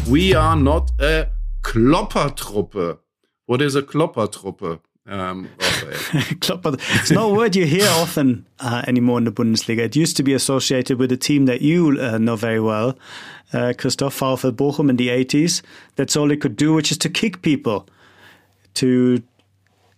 We 0.08 0.34
are 0.34 0.56
not 0.56 0.90
a 0.98 1.28
Kloppertruppe. 1.62 2.98
What 3.44 3.60
is 3.60 3.74
a 3.76 3.82
Kloppertruppe? 3.82 4.80
Um, 5.06 5.50
Klopper. 6.40 6.76
It's 6.94 7.10
not 7.10 7.30
a 7.30 7.34
word 7.34 7.54
you 7.54 7.66
hear 7.66 7.86
often 7.90 8.46
uh, 8.60 8.84
anymore 8.86 9.18
in 9.18 9.24
the 9.24 9.32
Bundesliga. 9.32 9.80
It 9.80 9.96
used 9.96 10.16
to 10.16 10.22
be 10.22 10.32
associated 10.32 10.98
with 10.98 11.12
a 11.12 11.18
team 11.18 11.44
that 11.44 11.60
you 11.60 12.00
uh, 12.00 12.16
know 12.16 12.36
very 12.36 12.60
well, 12.60 12.98
uh, 13.52 13.74
Christoph 13.76 14.18
VfL 14.18 14.52
Bochum 14.52 14.88
in 14.88 14.96
the 14.96 15.08
80s. 15.08 15.60
That's 15.96 16.16
all 16.16 16.30
it 16.30 16.40
could 16.40 16.56
do, 16.56 16.72
which 16.72 16.90
is 16.90 16.96
to 16.98 17.10
kick 17.10 17.42
people, 17.42 17.86
to 18.74 19.22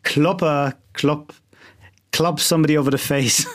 clobber, 0.03 0.75
clop, 0.95 1.33
club 2.13 2.41
somebody 2.41 2.77
over 2.77 2.91
the 2.91 2.99
face, 2.99 3.47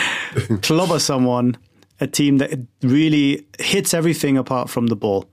clobber 0.60 0.98
someone, 0.98 1.56
a 2.02 2.06
team 2.06 2.38
that 2.38 2.50
really 2.82 3.46
hits 3.58 3.94
everything 3.94 4.36
apart 4.36 4.68
from 4.68 4.88
the 4.88 4.96
ball. 4.96 5.24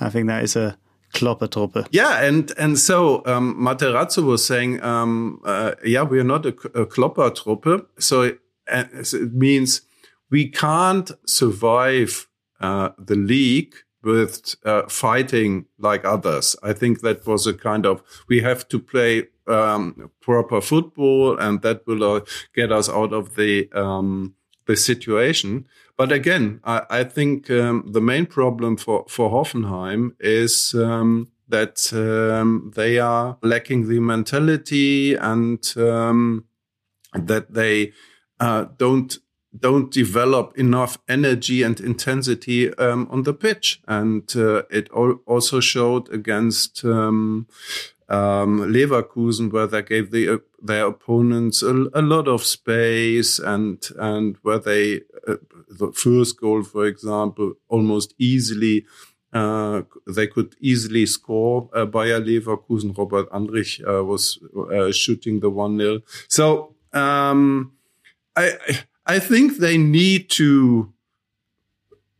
I 0.00 0.10
think 0.10 0.26
that 0.26 0.42
is 0.42 0.56
a 0.56 0.76
Kloppertruppe. 1.14 1.86
Yeah, 1.90 2.22
and 2.22 2.52
and 2.58 2.78
so 2.78 3.22
um, 3.24 3.56
Matarazzo 3.56 4.24
was 4.24 4.44
saying, 4.44 4.82
um, 4.82 5.40
uh, 5.44 5.72
yeah, 5.84 6.02
we 6.02 6.18
are 6.18 6.24
not 6.24 6.44
a, 6.44 6.54
a 6.74 6.86
Kloppertruppe. 6.86 7.86
So 7.98 8.22
it, 8.22 8.40
uh, 8.70 8.84
it 8.92 9.32
means 9.32 9.82
we 10.30 10.48
can't 10.48 11.10
survive 11.26 12.28
uh, 12.60 12.90
the 12.98 13.14
league 13.14 13.74
with 14.02 14.54
uh, 14.64 14.82
fighting 14.88 15.66
like 15.78 16.04
others. 16.04 16.56
I 16.62 16.72
think 16.72 17.00
that 17.00 17.26
was 17.26 17.46
a 17.46 17.54
kind 17.54 17.86
of 17.86 18.02
we 18.28 18.40
have 18.40 18.68
to 18.68 18.78
play 18.78 19.28
um, 19.46 20.10
proper 20.20 20.60
football, 20.60 21.38
and 21.38 21.62
that 21.62 21.86
will 21.86 22.04
uh, 22.16 22.20
get 22.54 22.70
us 22.70 22.88
out 22.88 23.12
of 23.12 23.34
the 23.34 23.70
um, 23.72 24.34
the 24.68 24.76
situation. 24.76 25.66
But 25.96 26.12
again, 26.12 26.60
I, 26.62 26.82
I 26.88 27.04
think 27.04 27.50
um, 27.50 27.84
the 27.90 28.00
main 28.00 28.26
problem 28.26 28.76
for 28.76 29.04
for 29.08 29.30
Hoffenheim 29.30 30.12
is. 30.20 30.74
Um, 30.74 31.32
that 31.50 31.90
um, 31.94 32.72
they 32.74 32.98
are 32.98 33.38
lacking 33.42 33.88
the 33.88 34.00
mentality 34.00 35.14
and 35.14 35.72
um, 35.78 36.44
that 37.14 37.54
they 37.54 37.92
uh, 38.38 38.66
don't 38.76 39.18
don't 39.58 39.90
develop 39.90 40.56
enough 40.58 40.98
energy 41.08 41.62
and 41.62 41.80
intensity 41.80 42.72
um, 42.74 43.08
on 43.10 43.22
the 43.22 43.32
pitch. 43.32 43.80
And 43.88 44.30
uh, 44.36 44.62
it 44.70 44.90
also 44.90 45.60
showed 45.60 46.12
against 46.12 46.84
um, 46.84 47.46
um, 48.08 48.60
Leverkusen, 48.72 49.52
where 49.52 49.66
they 49.66 49.82
gave 49.82 50.10
the, 50.10 50.28
uh, 50.28 50.38
their 50.62 50.86
opponents 50.86 51.62
a, 51.62 51.86
a, 51.94 52.00
lot 52.00 52.26
of 52.26 52.42
space 52.44 53.38
and 53.38 53.86
and 53.98 54.36
where 54.42 54.58
they 54.58 55.02
uh, 55.26 55.36
the 55.68 55.92
first 55.92 56.40
goal, 56.40 56.62
for 56.62 56.86
example, 56.86 57.54
almost 57.68 58.14
easily. 58.18 58.86
Uh, 59.30 59.82
they 60.06 60.26
could 60.26 60.56
easily 60.58 61.04
score 61.04 61.68
uh, 61.74 61.84
Bayer 61.84 62.18
Leverkusen. 62.18 62.96
Robert 62.96 63.28
Andrich 63.30 63.78
uh, 63.86 64.02
was 64.02 64.38
uh, 64.72 64.90
shooting 64.90 65.40
the 65.40 65.50
1 65.50 65.78
0. 65.78 66.00
So, 66.28 66.74
um, 66.94 67.72
I, 68.34 68.52
I 69.04 69.18
think 69.18 69.58
they 69.58 69.76
need 69.76 70.30
to 70.30 70.94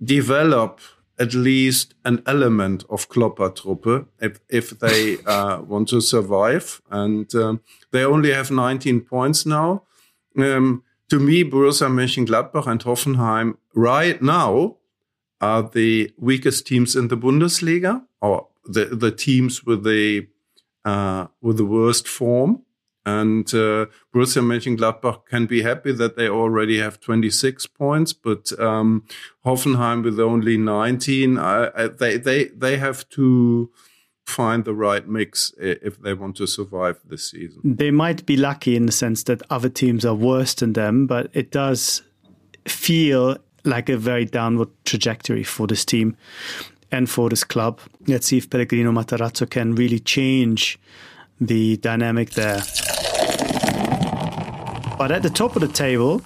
develop 0.05 0.81
at 1.19 1.35
least 1.35 1.95
an 2.05 2.23
element 2.27 2.85
of 2.89 3.09
Kloppertruppe 3.09 4.07
if, 4.21 4.41
if 4.49 4.71
they 4.79 5.19
uh, 5.27 5.61
want 5.63 5.89
to 5.89 6.01
survive. 6.01 6.81
And 6.91 7.33
um, 7.35 7.61
they 7.91 8.05
only 8.05 8.33
have 8.33 8.51
19 8.51 9.01
points 9.03 9.45
now. 9.45 9.83
Um, 10.39 10.83
to 11.09 11.19
me, 11.19 11.43
Borussia 11.43 11.89
Mönchengladbach 11.89 12.67
and 12.67 12.81
Hoffenheim 12.85 13.57
right 13.75 14.21
now 14.23 14.77
are 15.41 15.63
the 15.63 16.13
weakest 16.19 16.67
teams 16.67 16.95
in 16.95 17.09
the 17.09 17.17
Bundesliga, 17.17 18.05
or 18.21 18.49
the, 18.65 18.87
the 18.87 19.11
teams 19.11 19.65
with 19.65 19.85
the 19.85 20.29
uh, 20.85 21.27
with 21.41 21.57
the 21.57 21.65
worst 21.65 22.07
form. 22.09 22.63
And 23.09 23.47
uh, 23.55 23.87
Borussia 24.13 24.43
Mönchengladbach 24.43 25.25
can 25.27 25.47
be 25.47 25.63
happy 25.63 25.93
that 25.93 26.17
they 26.17 26.29
already 26.29 26.79
have 26.79 27.01
26 27.01 27.67
points, 27.69 28.13
but 28.13 28.59
um, 28.59 29.05
Hoffenheim 29.45 30.03
with 30.05 30.21
only 30.21 30.57
19, 30.59 31.39
I, 31.39 31.71
I, 31.75 31.89
they 31.89 32.19
they 32.19 32.45
they 32.49 32.77
have 32.77 33.09
to 33.11 33.71
find 34.27 34.65
the 34.65 34.75
right 34.75 35.09
mix 35.09 35.55
if 35.59 35.99
they 36.03 36.13
want 36.13 36.37
to 36.37 36.47
survive 36.47 37.01
this 37.09 37.31
season. 37.31 37.61
They 37.65 37.91
might 37.91 38.27
be 38.27 38.37
lucky 38.37 38.77
in 38.77 38.85
the 38.87 38.93
sense 38.93 39.23
that 39.25 39.41
other 39.49 39.71
teams 39.71 40.05
are 40.05 40.15
worse 40.15 40.55
than 40.55 40.75
them, 40.75 41.07
but 41.07 41.31
it 41.33 41.51
does 41.51 42.03
feel 42.67 43.39
like 43.65 43.89
a 43.89 43.97
very 43.97 44.27
downward 44.27 44.69
trajectory 44.85 45.45
for 45.45 45.67
this 45.67 45.85
team 45.85 46.15
and 46.91 47.09
for 47.09 47.31
this 47.31 47.45
club. 47.45 47.81
Let's 48.07 48.27
see 48.27 48.37
if 48.37 48.51
Pellegrino 48.51 48.93
Matarazzo 48.93 49.49
can 49.49 49.75
really 49.75 50.01
change 50.01 50.79
the 51.41 51.77
dynamic 51.79 52.31
there. 52.31 52.63
But 54.99 55.13
at 55.13 55.23
the 55.23 55.31
top 55.31 55.55
of 55.55 55.63
the 55.63 55.69
table, 55.69 56.23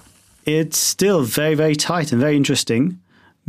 it's 0.46 0.78
still 0.78 1.22
very, 1.22 1.54
very 1.54 1.76
tight 1.76 2.12
and 2.12 2.20
very 2.20 2.36
interesting. 2.36 2.98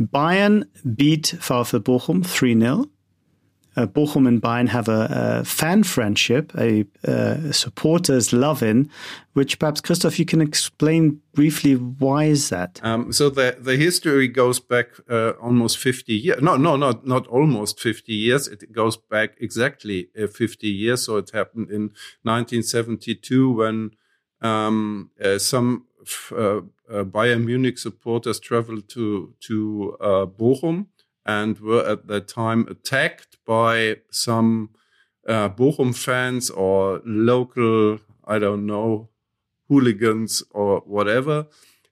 Bayern 0.00 0.64
beat 0.96 1.34
VfL 1.38 1.80
Bochum 1.80 2.26
3 2.26 2.60
0. 2.60 2.86
Uh, 3.76 3.86
Bochum 3.86 4.28
and 4.28 4.40
Bayern 4.40 4.68
have 4.68 4.88
a, 4.88 5.08
a 5.10 5.44
fan 5.44 5.82
friendship, 5.82 6.52
a, 6.56 6.84
a 7.02 7.52
supporters 7.52 8.32
love 8.32 8.62
in, 8.62 8.90
which 9.32 9.58
perhaps 9.58 9.80
Christoph, 9.80 10.18
you 10.18 10.24
can 10.24 10.40
explain 10.40 11.20
briefly 11.32 11.74
why 11.74 12.24
is 12.24 12.50
that? 12.50 12.80
Um, 12.82 13.12
so 13.12 13.30
the 13.30 13.56
the 13.58 13.76
history 13.76 14.28
goes 14.28 14.60
back 14.60 14.88
uh, 15.10 15.30
almost 15.42 15.78
fifty 15.78 16.14
years. 16.14 16.40
No, 16.40 16.56
no, 16.56 16.76
not 16.76 17.06
not 17.06 17.26
almost 17.26 17.80
fifty 17.80 18.14
years. 18.14 18.48
It 18.48 18.72
goes 18.72 18.96
back 18.96 19.36
exactly 19.40 20.08
uh, 20.16 20.28
fifty 20.28 20.68
years. 20.68 21.04
So 21.04 21.16
it 21.16 21.30
happened 21.34 21.70
in 21.70 21.90
1972 22.22 23.52
when 23.52 23.90
um, 24.40 25.10
uh, 25.22 25.38
some 25.38 25.86
uh, 26.30 26.36
uh, 26.36 26.60
Bayern 26.88 27.44
Munich 27.44 27.78
supporters 27.78 28.38
traveled 28.38 28.88
to 28.90 29.34
to 29.40 29.96
Bochum 30.38 30.86
and 31.26 31.58
were 31.58 31.86
at 31.86 32.06
that 32.06 32.28
time 32.28 32.66
attacked 32.68 33.38
by 33.46 33.96
some 34.10 34.70
uh, 35.26 35.48
Bochum 35.48 35.94
fans 35.94 36.50
or 36.50 37.00
local, 37.04 37.98
I 38.26 38.38
don't 38.38 38.66
know, 38.66 39.08
hooligans 39.68 40.42
or 40.50 40.80
whatever. 40.80 41.46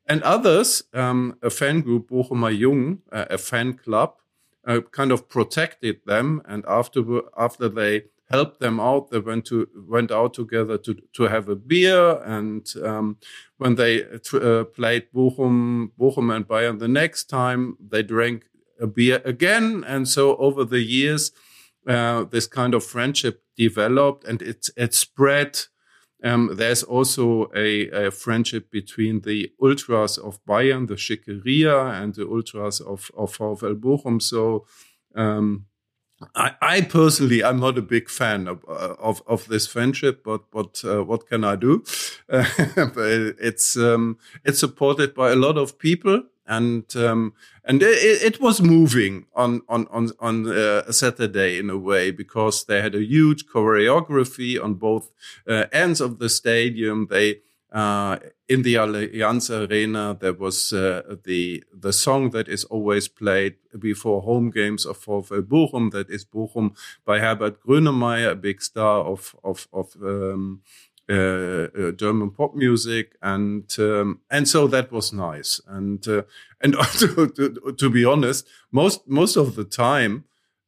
And 0.06 0.22
others, 0.22 0.82
um, 0.92 1.38
a 1.42 1.50
fan 1.50 1.80
group, 1.80 2.10
Bochumer 2.10 2.56
Jung, 2.56 2.98
uh, 3.10 3.26
a 3.30 3.38
fan 3.38 3.74
club, 3.74 4.14
uh, 4.66 4.80
kind 4.90 5.12
of 5.12 5.28
protected 5.28 6.00
them. 6.06 6.42
And 6.44 6.64
after, 6.66 7.02
after 7.36 7.68
they 7.68 8.04
helped 8.32 8.60
them 8.60 8.80
out. 8.80 9.10
They 9.10 9.20
went 9.20 9.44
to 9.46 9.68
went 9.88 10.10
out 10.10 10.34
together 10.34 10.78
to 10.78 10.94
to 11.16 11.22
have 11.24 11.48
a 11.48 11.56
beer, 11.56 12.20
and 12.24 12.66
um, 12.82 13.18
when 13.58 13.74
they 13.76 14.04
uh, 14.04 14.64
played 14.64 15.04
Bochum, 15.14 15.92
Bochum 15.98 16.34
and 16.34 16.48
Bayern 16.48 16.78
the 16.78 16.88
next 16.88 17.24
time, 17.24 17.76
they 17.78 18.02
drank 18.02 18.46
a 18.82 18.86
beer 18.86 19.22
again, 19.24 19.84
and 19.86 20.08
so 20.08 20.36
over 20.36 20.64
the 20.64 20.80
years, 20.82 21.32
uh, 21.86 22.24
this 22.24 22.46
kind 22.46 22.74
of 22.74 22.84
friendship 22.84 23.42
developed, 23.56 24.24
and 24.24 24.42
it 24.42 24.68
it 24.76 24.94
spread. 24.94 25.60
Um, 26.24 26.50
there's 26.54 26.84
also 26.84 27.50
a, 27.52 27.88
a, 28.06 28.10
friendship 28.12 28.70
between 28.70 29.22
the 29.22 29.50
ultras 29.60 30.18
of 30.18 30.38
Bayern, 30.44 30.86
the 30.86 30.94
Schickeria, 30.94 32.00
and 32.00 32.14
the 32.14 32.28
ultras 32.28 32.80
of, 32.80 33.10
of 33.16 33.36
VfL 33.36 33.80
Bochum. 33.80 34.22
So 34.22 34.64
um, 35.16 35.66
I, 36.34 36.52
I, 36.60 36.80
personally, 36.82 37.42
I'm 37.42 37.60
not 37.60 37.78
a 37.78 37.82
big 37.82 38.08
fan 38.08 38.46
of 38.48 38.64
uh, 38.68 38.94
of, 38.98 39.22
of 39.26 39.48
this 39.48 39.66
friendship, 39.66 40.22
but 40.24 40.50
but 40.50 40.82
uh, 40.84 41.02
what 41.04 41.26
can 41.26 41.44
I 41.44 41.56
do? 41.56 41.84
It's 42.28 43.76
um, 43.76 44.18
it's 44.44 44.60
supported 44.60 45.14
by 45.14 45.30
a 45.32 45.36
lot 45.36 45.58
of 45.58 45.78
people, 45.78 46.22
and 46.46 46.94
um, 46.96 47.34
and 47.64 47.82
it, 47.82 48.22
it, 48.22 48.40
was 48.40 48.60
moving 48.60 49.26
on 49.34 49.62
on 49.68 49.86
on 49.90 50.10
on 50.18 50.48
uh, 50.48 50.82
a 50.86 50.92
Saturday 50.92 51.58
in 51.58 51.70
a 51.70 51.78
way 51.78 52.10
because 52.10 52.64
they 52.64 52.82
had 52.82 52.94
a 52.94 53.04
huge 53.04 53.46
choreography 53.46 54.62
on 54.62 54.74
both 54.74 55.10
uh, 55.48 55.66
ends 55.72 56.00
of 56.00 56.18
the 56.18 56.28
stadium. 56.28 57.06
They 57.08 57.40
uh, 57.72 58.18
in 58.48 58.62
the 58.62 58.74
Allianz 58.74 59.48
Arena, 59.50 60.16
there 60.20 60.34
was 60.34 60.72
uh, 60.72 61.16
the 61.24 61.64
the 61.72 61.92
song 61.92 62.30
that 62.30 62.48
is 62.48 62.64
always 62.64 63.08
played 63.08 63.54
before 63.78 64.22
home 64.22 64.50
games 64.50 64.84
of 64.84 64.98
VfL 64.98 65.42
Bochum. 65.42 65.90
That 65.92 66.10
is 66.10 66.24
Bochum 66.24 66.76
by 67.04 67.20
Herbert 67.20 67.62
Grönemeyer, 67.62 68.32
a 68.32 68.34
big 68.34 68.60
star 68.60 69.04
of 69.04 69.34
of 69.42 69.68
of 69.72 69.96
um, 70.02 70.60
German 71.96 72.30
pop 72.30 72.54
music, 72.54 73.16
and 73.22 73.64
um, 73.78 74.20
and 74.30 74.48
so 74.48 74.66
that 74.68 74.92
was 74.92 75.12
nice. 75.12 75.60
And 75.66 76.06
uh, 76.08 76.22
and 76.60 76.74
to, 76.98 77.28
to, 77.28 77.74
to, 77.78 77.90
be 77.90 78.04
honest, 78.04 78.46
most 78.70 79.08
most 79.08 79.36
of 79.36 79.54
the 79.54 79.64
time. 79.64 80.24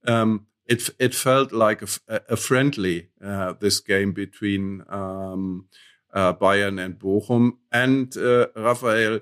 Um, 0.06 0.46
it 0.66 0.88
it 0.98 1.14
felt 1.14 1.52
like 1.52 1.82
a, 1.82 2.20
a 2.30 2.36
friendly 2.36 3.08
uh, 3.22 3.52
this 3.60 3.80
game 3.80 4.12
between 4.12 4.82
um, 4.88 5.66
uh, 6.14 6.32
Bayern 6.32 6.82
and 6.82 6.98
Bochum. 6.98 7.58
And 7.72 8.16
uh, 8.16 8.46
Raphael, 8.56 9.20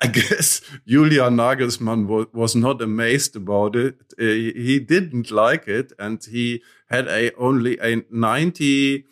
I 0.00 0.06
guess 0.18 0.60
Julian 0.86 1.36
Nagelsmann 1.36 2.06
was, 2.06 2.26
was 2.32 2.56
not 2.56 2.80
amazed 2.80 3.36
about 3.36 3.76
it. 3.76 3.96
Uh, 4.18 4.24
he 4.24 4.78
didn't 4.78 5.30
like 5.30 5.68
it, 5.68 5.92
and 5.98 6.24
he 6.24 6.62
had 6.88 7.08
a 7.08 7.34
only 7.34 7.78
a 7.78 8.04
90 8.10 9.04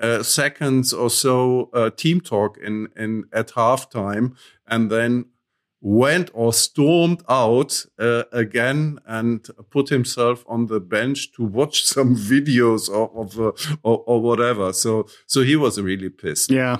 uh, 0.00 0.22
seconds 0.22 0.92
or 0.92 1.10
so 1.10 1.70
uh, 1.72 1.90
team 1.90 2.20
talk 2.20 2.58
in 2.58 2.88
in 2.96 3.24
at 3.32 3.48
halftime, 3.48 4.34
and 4.66 4.90
then 4.90 5.26
went 5.82 6.30
or 6.34 6.52
stormed 6.52 7.22
out 7.28 7.86
uh, 7.98 8.24
again 8.32 8.98
and 9.06 9.48
put 9.70 9.88
himself 9.88 10.44
on 10.46 10.66
the 10.66 10.78
bench 10.78 11.32
to 11.32 11.42
watch 11.42 11.84
some 11.86 12.14
videos 12.14 12.90
of, 12.90 13.16
of 13.16 13.40
uh, 13.40 13.76
or, 13.82 14.02
or, 14.06 14.20
whatever. 14.20 14.72
So 14.72 15.06
so 15.26 15.42
he 15.42 15.56
was 15.56 15.80
really 15.80 16.10
pissed. 16.10 16.50
Yeah, 16.50 16.78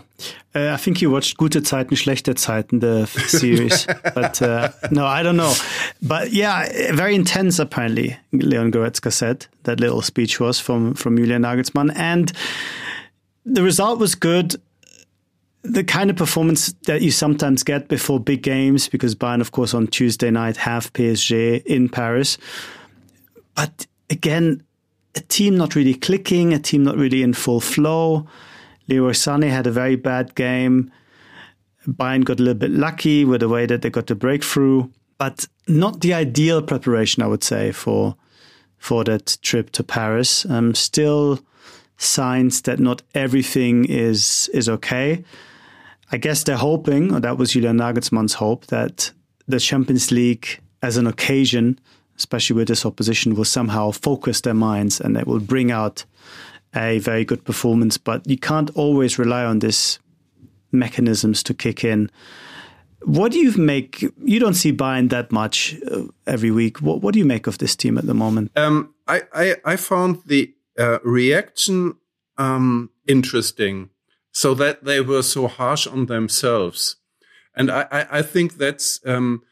uh, 0.54 0.70
I 0.72 0.76
think 0.76 0.98
he 0.98 1.06
watched 1.06 1.38
Gute 1.38 1.66
Zeiten, 1.66 1.96
Schlechte 1.96 2.38
Zeiten, 2.38 2.80
the 2.80 3.06
series. 3.06 3.86
but 4.14 4.42
uh, 4.42 4.70
no, 4.90 5.06
I 5.06 5.22
don't 5.22 5.36
know. 5.36 5.54
But 6.02 6.32
yeah, 6.32 6.94
very 6.94 7.14
intense. 7.14 7.58
Apparently, 7.58 8.16
Leon 8.32 8.72
Goretzka 8.72 9.12
said 9.12 9.46
that 9.64 9.80
little 9.80 10.02
speech 10.02 10.40
was 10.40 10.60
from 10.60 10.94
from 10.94 11.16
Julian 11.16 11.42
Nagelsmann, 11.42 11.92
and 11.96 12.32
the 13.44 13.62
result 13.62 13.98
was 13.98 14.14
good 14.14 14.56
the 15.62 15.84
kind 15.84 16.10
of 16.10 16.16
performance 16.16 16.72
that 16.86 17.02
you 17.02 17.10
sometimes 17.10 17.62
get 17.62 17.88
before 17.88 18.18
big 18.18 18.42
games, 18.42 18.88
because 18.88 19.14
Bayern, 19.14 19.40
of 19.40 19.52
course, 19.52 19.74
on 19.74 19.86
Tuesday 19.86 20.30
night 20.30 20.56
have 20.56 20.92
PSG 20.92 21.64
in 21.66 21.88
Paris. 21.88 22.38
But 23.54 23.86
again, 24.08 24.62
a 25.14 25.20
team 25.20 25.56
not 25.56 25.74
really 25.74 25.94
clicking, 25.94 26.54
a 26.54 26.58
team 26.58 26.82
not 26.82 26.96
really 26.96 27.22
in 27.22 27.34
full 27.34 27.60
flow. 27.60 28.26
Leroy 28.88 29.12
Sané 29.12 29.50
had 29.50 29.66
a 29.66 29.70
very 29.70 29.96
bad 29.96 30.34
game. 30.34 30.90
Bayern 31.86 32.24
got 32.24 32.40
a 32.40 32.42
little 32.42 32.58
bit 32.58 32.70
lucky 32.70 33.24
with 33.24 33.40
the 33.40 33.48
way 33.48 33.66
that 33.66 33.82
they 33.82 33.90
got 33.90 34.06
the 34.06 34.14
breakthrough, 34.14 34.88
but 35.18 35.46
not 35.68 36.00
the 36.00 36.14
ideal 36.14 36.62
preparation, 36.62 37.22
I 37.22 37.26
would 37.26 37.44
say, 37.44 37.72
for 37.72 38.16
for 38.78 39.04
that 39.04 39.36
trip 39.42 39.70
to 39.72 39.84
Paris. 39.84 40.46
Um, 40.46 40.74
still 40.74 41.38
signs 42.00 42.62
that 42.62 42.80
not 42.80 43.02
everything 43.14 43.84
is 43.84 44.50
is 44.52 44.68
okay. 44.68 45.22
I 46.12 46.16
guess 46.16 46.42
they're 46.42 46.56
hoping, 46.56 47.14
or 47.14 47.20
that 47.20 47.38
was 47.38 47.52
Julian 47.52 47.78
Nagelsmann's 47.78 48.34
hope, 48.34 48.66
that 48.66 49.12
the 49.46 49.60
Champions 49.60 50.10
League 50.10 50.60
as 50.82 50.96
an 50.96 51.06
occasion, 51.06 51.78
especially 52.16 52.56
with 52.56 52.68
this 52.68 52.84
opposition, 52.84 53.34
will 53.34 53.44
somehow 53.44 53.92
focus 53.92 54.40
their 54.40 54.54
minds 54.54 55.00
and 55.00 55.14
they 55.14 55.22
will 55.22 55.38
bring 55.38 55.70
out 55.70 56.04
a 56.74 56.98
very 56.98 57.24
good 57.24 57.44
performance. 57.44 57.96
But 57.98 58.28
you 58.28 58.38
can't 58.38 58.70
always 58.76 59.18
rely 59.18 59.44
on 59.44 59.60
these 59.60 60.00
mechanisms 60.72 61.42
to 61.44 61.54
kick 61.54 61.84
in. 61.84 62.10
What 63.04 63.32
do 63.32 63.38
you 63.38 63.52
make? 63.56 64.02
You 64.24 64.40
don't 64.40 64.54
see 64.54 64.72
Bayern 64.72 65.10
that 65.10 65.30
much 65.30 65.76
uh, 65.90 66.02
every 66.26 66.50
week. 66.50 66.80
What, 66.82 67.02
what 67.02 67.12
do 67.12 67.18
you 67.18 67.24
make 67.24 67.46
of 67.46 67.58
this 67.58 67.76
team 67.76 67.98
at 67.98 68.06
the 68.06 68.14
moment? 68.14 68.50
Um, 68.56 68.94
I, 69.06 69.22
I, 69.32 69.56
I 69.64 69.76
found 69.76 70.22
the 70.26 70.52
uh, 70.80 70.98
reaction 71.04 71.96
um, 72.38 72.90
interesting 73.06 73.90
so 74.32 74.54
that 74.54 74.84
they 74.84 75.00
were 75.00 75.22
so 75.22 75.46
harsh 75.46 75.86
on 75.86 76.06
themselves. 76.06 76.96
And 77.54 77.70
I, 77.70 77.86
I, 77.90 78.18
I 78.18 78.22
think 78.22 78.56
that's, 78.56 79.00
um, 79.04 79.42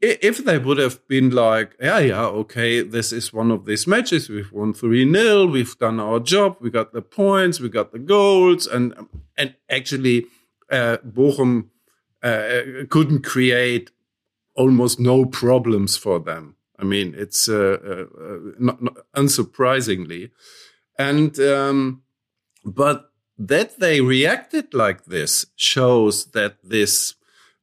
if 0.00 0.38
they 0.38 0.56
would 0.56 0.78
have 0.78 1.06
been 1.08 1.28
like, 1.30 1.76
yeah, 1.78 1.98
yeah, 1.98 2.24
okay, 2.24 2.80
this 2.80 3.12
is 3.12 3.34
one 3.34 3.50
of 3.50 3.66
these 3.66 3.86
matches. 3.86 4.30
We've 4.30 4.50
won 4.50 4.72
3 4.72 5.12
0. 5.12 5.46
We've 5.46 5.78
done 5.78 6.00
our 6.00 6.20
job. 6.20 6.56
We 6.60 6.70
got 6.70 6.94
the 6.94 7.02
points. 7.02 7.60
We 7.60 7.68
got 7.68 7.92
the 7.92 7.98
goals. 7.98 8.66
And, 8.66 8.94
and 9.36 9.54
actually, 9.68 10.24
uh, 10.70 10.96
Bochum 11.06 11.68
uh, 12.22 12.86
couldn't 12.88 13.24
create 13.24 13.90
almost 14.54 14.98
no 14.98 15.26
problems 15.26 15.98
for 15.98 16.18
them. 16.18 16.56
I 16.78 16.84
mean, 16.84 17.14
it's 17.14 17.46
uh, 17.46 17.76
uh, 17.84 18.22
uh 18.24 18.38
not, 18.58 18.82
not 18.82 18.96
unsurprisingly. 19.14 20.30
And, 21.00 21.38
um, 21.40 22.02
but 22.64 23.10
that 23.38 23.80
they 23.80 24.02
reacted 24.02 24.74
like 24.74 25.06
this 25.06 25.46
shows 25.56 26.26
that 26.32 26.56
this 26.62 27.14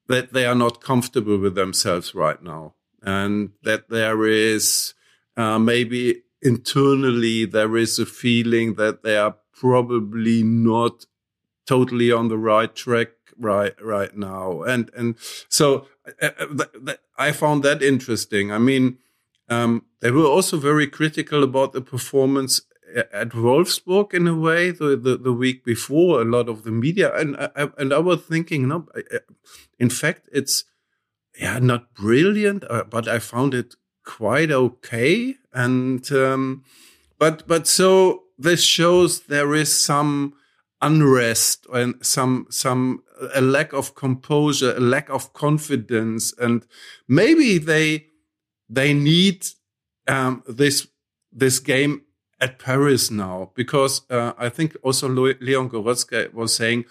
that 0.08 0.34
they 0.34 0.46
are 0.46 0.56
not 0.56 0.82
comfortable 0.82 1.38
with 1.38 1.54
themselves 1.54 2.16
right 2.16 2.42
now. 2.42 2.74
And 3.04 3.52
that 3.64 3.90
there 3.90 4.26
is 4.26 4.94
uh, 5.36 5.60
maybe 5.60 6.24
internally 6.42 7.46
there 7.46 7.78
is 7.78 8.00
a 8.00 8.06
feeling 8.06 8.76
that 8.76 9.04
they 9.04 9.18
are 9.18 9.36
probably 9.54 10.42
not 10.44 11.06
totally 11.68 12.12
on 12.12 12.30
the 12.30 12.38
right 12.38 12.74
track 12.74 13.10
right 13.38 13.76
right 13.82 14.18
now. 14.18 14.64
And 14.64 14.90
and 14.96 15.16
so 15.48 15.88
uh, 16.22 16.32
uh 16.40 16.94
i 17.20 17.32
found 17.32 17.62
that 17.64 17.84
interesting. 17.84 18.52
I 18.52 18.58
mean 18.58 18.98
um, 19.50 19.86
they 20.02 20.12
were 20.12 20.26
also 20.26 20.58
very 20.58 20.88
critical 20.88 21.44
about 21.44 21.74
the 21.74 21.82
performance 21.82 22.62
at 22.96 23.30
Wolfsburg 23.30 24.14
in 24.14 24.28
a 24.28 24.36
way 24.36 24.72
the, 24.72 24.96
the, 24.96 25.18
the, 25.18 25.34
week 25.34 25.66
before 25.66 26.22
a 26.22 26.26
lot 26.26 26.48
of 26.48 26.64
the 26.64 26.72
media 26.72 27.14
and 27.16 27.36
I, 27.38 27.70
and 27.78 27.94
I 27.94 28.00
was 28.00 28.22
thinking 28.22 28.68
no 28.68 28.88
in 29.80 29.90
fact 29.90 30.30
it's 30.32 30.64
yeah 31.38 31.60
not 31.60 31.94
brilliant 31.94 32.64
uh, 32.70 32.86
but 32.90 33.08
I 33.08 33.20
found 33.20 33.54
it 33.54 33.76
quite 34.06 34.52
okay 34.52 35.36
and 35.54 36.10
um, 36.12 36.64
but 37.20 37.48
but 37.48 37.68
so 37.68 38.24
this 38.38 38.64
shows 38.64 39.22
there 39.22 39.54
is 39.54 39.84
some 39.84 40.34
unrest 40.82 41.66
and 41.74 41.96
some 42.06 42.48
some 42.50 43.04
a 43.34 43.42
lack 43.42 43.74
of 43.74 43.96
composure 43.96 44.76
a 44.78 44.80
lack 44.80 45.10
of 45.10 45.34
confidence 45.34 46.34
and 46.40 46.66
maybe 47.08 47.58
they 47.58 48.06
they 48.70 48.94
need 48.94 49.46
um, 50.08 50.44
this 50.48 50.88
this 51.32 51.60
game 51.60 52.02
at 52.40 52.60
Paris 52.60 53.10
now 53.10 53.52
because 53.56 54.02
uh, 54.10 54.34
I 54.38 54.50
think 54.50 54.76
also 54.84 55.08
Leon 55.10 55.70
Goretzka 55.70 56.34
was 56.34 56.56
saying 56.56 56.86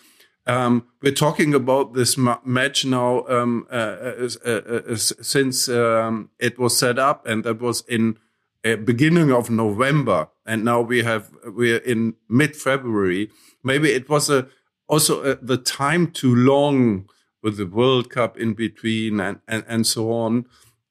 um, 0.46 0.86
we're 1.02 1.12
talking 1.12 1.54
about 1.54 1.94
this 1.94 2.16
ma 2.16 2.38
match 2.44 2.84
now 2.84 3.26
um, 3.26 3.66
uh, 3.70 4.28
uh, 4.44 4.48
uh 4.48 4.96
since 4.96 5.68
um, 5.68 6.30
it 6.38 6.56
was 6.58 6.78
set 6.78 6.98
up, 6.98 7.26
and 7.26 7.42
that 7.44 7.60
was 7.60 7.82
in 7.88 8.16
uh, 8.64 8.76
beginning 8.76 9.32
of 9.32 9.50
November, 9.50 10.28
and 10.46 10.64
now 10.64 10.80
we 10.80 11.02
have 11.02 11.30
we're 11.44 11.78
in 11.78 12.14
mid 12.28 12.54
February. 12.54 13.30
Maybe 13.64 13.90
it 13.90 14.08
was 14.08 14.30
a 14.30 14.46
also 14.88 15.22
uh, 15.22 15.36
the 15.42 15.56
time 15.56 16.12
too 16.12 16.34
long 16.34 17.08
with 17.42 17.56
the 17.56 17.66
World 17.66 18.08
Cup 18.08 18.38
in 18.38 18.54
between 18.54 19.18
and 19.18 19.40
and, 19.48 19.64
and 19.66 19.84
so 19.84 20.12
on. 20.12 20.46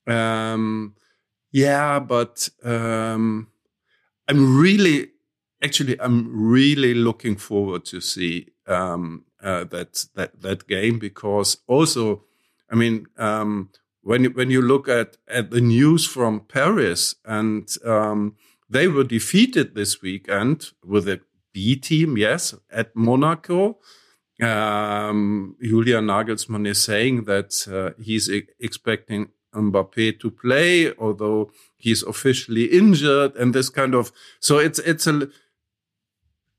Um, 0.05 0.95
yeah, 1.53 1.99
but 1.99 2.49
um, 2.61 3.47
I'm 4.27 4.59
really 4.59 5.09
actually, 5.63 5.99
I'm 5.99 6.29
really 6.51 6.93
looking 6.93 7.35
forward 7.35 7.85
to 7.85 8.01
see 8.01 8.49
um, 8.67 9.25
uh, 9.43 9.63
that 9.65 10.05
that 10.15 10.41
that 10.41 10.67
game 10.67 10.99
because 10.99 11.57
also, 11.67 12.23
I 12.69 12.75
mean, 12.75 13.07
um, 13.17 13.69
when 14.01 14.23
you, 14.23 14.29
when 14.31 14.51
you 14.51 14.61
look 14.61 14.87
at 14.87 15.17
at 15.27 15.51
the 15.51 15.61
news 15.61 16.05
from 16.07 16.41
Paris 16.41 17.15
and 17.25 17.67
um, 17.85 18.35
they 18.69 18.87
were 18.87 19.03
defeated 19.03 19.75
this 19.75 20.01
weekend 20.01 20.71
with 20.83 21.07
a 21.07 21.21
B 21.53 21.75
team, 21.75 22.17
yes, 22.17 22.53
at 22.71 22.95
Monaco. 22.95 23.79
Um, 24.41 25.55
Julian 25.61 26.07
Nagelsmann 26.07 26.67
is 26.67 26.83
saying 26.83 27.23
that 27.23 27.65
uh, 27.71 28.01
he's 28.03 28.29
e- 28.29 28.47
expecting 28.59 29.29
Mbappe 29.55 30.19
to 30.19 30.31
play, 30.31 30.93
although 30.97 31.51
he's 31.77 32.03
officially 32.03 32.65
injured, 32.65 33.35
and 33.35 33.53
this 33.53 33.69
kind 33.69 33.95
of. 33.95 34.11
So 34.39 34.57
it's 34.57 34.79
it's 34.79 35.07
a. 35.07 35.29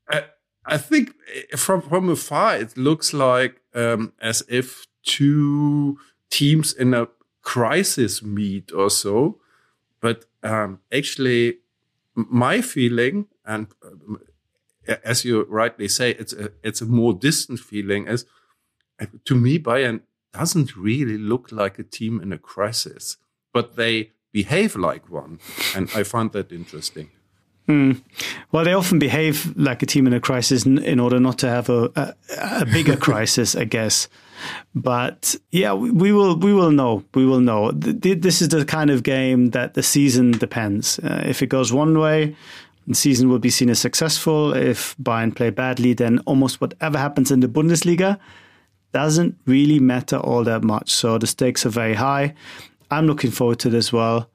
I, 0.09 0.23
I 0.65 0.77
think 0.77 1.13
from 1.55 1.81
from 1.81 2.09
afar 2.09 2.57
it 2.57 2.77
looks 2.77 3.13
like 3.13 3.61
um, 3.73 4.13
as 4.21 4.43
if 4.49 4.85
two 5.03 5.97
teams 6.29 6.73
in 6.73 6.93
a 6.93 7.07
crisis 7.41 8.21
meet 8.21 8.71
or 8.73 8.89
so, 8.89 9.39
but 10.01 10.25
um, 10.43 10.79
actually, 10.91 11.59
my 12.15 12.61
feeling 12.61 13.27
and 13.45 13.67
uh, 13.83 14.95
as 15.03 15.25
you 15.25 15.43
rightly 15.49 15.87
say, 15.87 16.11
it's 16.11 16.33
a 16.33 16.51
it's 16.63 16.81
a 16.81 16.85
more 16.85 17.13
distant 17.13 17.59
feeling. 17.59 18.07
As 18.07 18.25
to 19.25 19.35
me, 19.35 19.59
Bayern 19.59 20.01
doesn't 20.33 20.75
really 20.75 21.17
look 21.17 21.51
like 21.51 21.79
a 21.79 21.83
team 21.83 22.21
in 22.21 22.31
a 22.33 22.37
crisis, 22.37 23.17
but 23.53 23.75
they 23.75 24.11
behave 24.31 24.75
like 24.75 25.09
one. 25.09 25.39
And 25.75 25.89
I 25.95 26.03
find 26.03 26.31
that 26.33 26.51
interesting. 26.51 27.09
Mm. 27.67 28.01
Well, 28.51 28.63
they 28.63 28.73
often 28.73 28.97
behave 28.97 29.53
like 29.57 29.83
a 29.83 29.85
team 29.85 30.07
in 30.07 30.13
a 30.13 30.21
crisis 30.21 30.65
in 30.65 30.99
order 30.99 31.19
not 31.19 31.37
to 31.39 31.49
have 31.49 31.69
a, 31.69 31.91
a, 31.95 32.13
a 32.61 32.65
bigger 32.65 32.95
crisis, 33.07 33.55
I 33.55 33.65
guess. 33.65 34.07
But 34.73 35.35
yeah, 35.51 35.73
we 35.73 36.11
will 36.11 36.37
we 36.37 36.53
will 36.53 36.71
know. 36.71 37.03
We 37.13 37.25
will 37.25 37.41
know. 37.41 37.71
This 37.71 38.41
is 38.41 38.49
the 38.49 38.63
kind 38.63 38.89
of 38.89 39.03
game 39.03 39.47
that 39.47 39.73
the 39.73 39.83
season 39.83 40.31
depends. 40.31 40.99
Uh, 40.99 41.23
if 41.25 41.41
it 41.41 41.47
goes 41.47 41.73
one 41.73 41.99
way, 41.99 42.35
the 42.85 42.95
season 42.95 43.27
will 43.29 43.39
be 43.39 43.49
seen 43.49 43.69
as 43.69 43.79
successful. 43.79 44.53
If 44.53 44.95
Bayern 44.97 45.35
play 45.35 45.49
badly, 45.49 45.93
then 45.93 46.19
almost 46.19 46.61
whatever 46.61 46.97
happens 46.97 47.31
in 47.31 47.41
the 47.41 47.49
Bundesliga 47.49 48.17
doesn't 48.97 49.37
really 49.45 49.79
matter 49.79 50.17
all 50.17 50.43
that 50.43 50.63
much. 50.63 50.89
So 50.89 51.19
the 51.19 51.27
stakes 51.27 51.67
are 51.67 51.69
very 51.69 51.93
high. 51.93 52.33
I'm 52.89 53.05
looking 53.05 53.29
forward 53.29 53.59
to 53.59 53.69
this 53.69 53.89
as 53.89 53.93
well. 53.93 54.27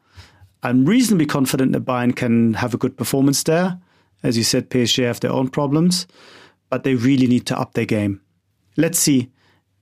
I'm 0.62 0.84
reasonably 0.84 1.26
confident 1.26 1.72
that 1.72 1.84
Bayern 1.84 2.14
can 2.14 2.54
have 2.54 2.72
a 2.72 2.78
good 2.78 2.96
performance 2.96 3.42
there. 3.42 3.80
As 4.22 4.36
you 4.36 4.44
said, 4.44 4.70
PSG 4.70 5.02
have 5.02 5.18
their 5.18 5.32
own 5.32 5.48
problems, 5.48 6.06
but 6.70 6.84
they 6.84 6.94
really 6.94 7.26
need 7.26 7.44
to 7.46 7.58
up 7.58 7.74
their 7.74 7.86
game. 7.86 8.20
Let's 8.76 9.00
see. 9.00 9.32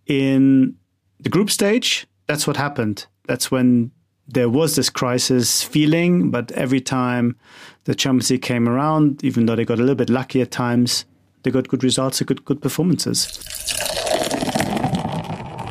In 0.07 0.77
the 1.19 1.29
group 1.29 1.51
stage, 1.51 2.07
that's 2.27 2.47
what 2.47 2.57
happened. 2.57 3.05
That's 3.27 3.51
when 3.51 3.90
there 4.27 4.49
was 4.49 4.77
this 4.77 4.88
crisis 4.88 5.62
feeling, 5.62 6.31
but 6.31 6.53
every 6.53 6.81
time 6.81 7.37
the 7.85 7.95
Champions 7.95 8.31
League 8.31 8.40
came 8.40 8.66
around, 8.66 9.23
even 9.23 9.45
though 9.45 9.57
they 9.57 9.66
got 9.66 9.79
a 9.79 9.83
little 9.83 9.95
bit 9.95 10.09
lucky 10.09 10.40
at 10.40 10.51
times, 10.51 11.05
they 11.43 11.51
got 11.51 11.69
good 11.69 11.85
results 11.85 12.23
and 12.23 12.29
good 12.29 12.47
good 12.47 12.62
performances. 12.62 13.89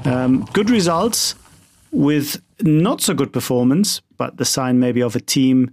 Um, 0.09 0.45
good 0.53 0.71
results 0.71 1.35
with 1.91 2.41
not 2.61 2.99
so 2.99 3.13
good 3.13 3.31
performance, 3.31 4.01
but 4.17 4.37
the 4.37 4.45
sign 4.45 4.79
maybe 4.79 5.03
of 5.03 5.15
a 5.15 5.19
team 5.19 5.69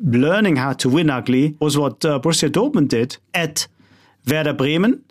learning 0.00 0.56
how 0.56 0.72
to 0.72 0.88
win 0.88 1.08
ugly 1.08 1.56
was 1.60 1.78
what 1.78 2.04
uh, 2.04 2.18
Borussia 2.18 2.48
Dortmund 2.48 2.88
did 2.88 3.18
at 3.34 3.68
Werder 4.26 4.52
Bremen. 4.52 5.04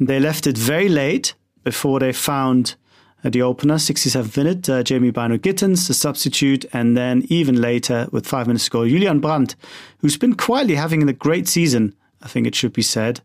They 0.00 0.18
left 0.18 0.48
it 0.48 0.58
very 0.58 0.88
late 0.88 1.34
before 1.62 2.00
they 2.00 2.12
found 2.12 2.74
uh, 3.22 3.30
the 3.30 3.42
opener, 3.42 3.76
67th 3.76 4.36
minute, 4.36 4.68
uh, 4.68 4.82
Jamie 4.82 5.12
Bynoe-Gittens, 5.12 5.86
the 5.86 5.94
substitute, 5.94 6.64
and 6.72 6.96
then 6.96 7.24
even 7.28 7.60
later, 7.60 8.08
with 8.10 8.26
five 8.26 8.48
minutes 8.48 8.64
to 8.64 8.70
go, 8.72 8.88
Julian 8.88 9.20
Brandt, 9.20 9.54
who's 9.98 10.16
been 10.16 10.34
quietly 10.34 10.74
having 10.74 11.08
a 11.08 11.12
great 11.12 11.46
season, 11.46 11.94
I 12.20 12.26
think 12.26 12.48
it 12.48 12.56
should 12.56 12.72
be 12.72 12.82
said. 12.82 13.20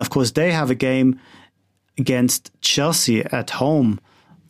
Of 0.00 0.10
course, 0.10 0.32
they 0.32 0.50
have 0.50 0.70
a 0.70 0.74
game 0.74 1.20
against 1.96 2.50
Chelsea 2.60 3.24
at 3.26 3.50
home 3.50 4.00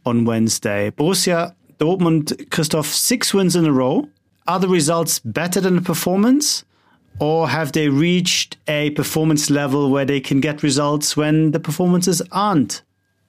on 0.08 0.24
Wednesday. 0.24 0.90
Borussia 0.90 1.54
Dortmund, 1.78 2.50
Christoph, 2.50 2.86
six 2.86 3.32
wins 3.32 3.54
in 3.54 3.64
a 3.64 3.72
row. 3.72 4.08
Are 4.48 4.58
the 4.58 4.68
results 4.68 5.20
better 5.20 5.60
than 5.60 5.76
the 5.76 5.82
performance? 5.82 6.64
Or 7.20 7.48
have 7.48 7.72
they 7.72 7.88
reached 7.88 8.56
a 8.66 8.90
performance 8.90 9.50
level 9.50 9.90
where 9.90 10.04
they 10.04 10.20
can 10.20 10.40
get 10.40 10.62
results 10.62 11.16
when 11.16 11.52
the 11.52 11.60
performances 11.60 12.22
aren't 12.32 12.82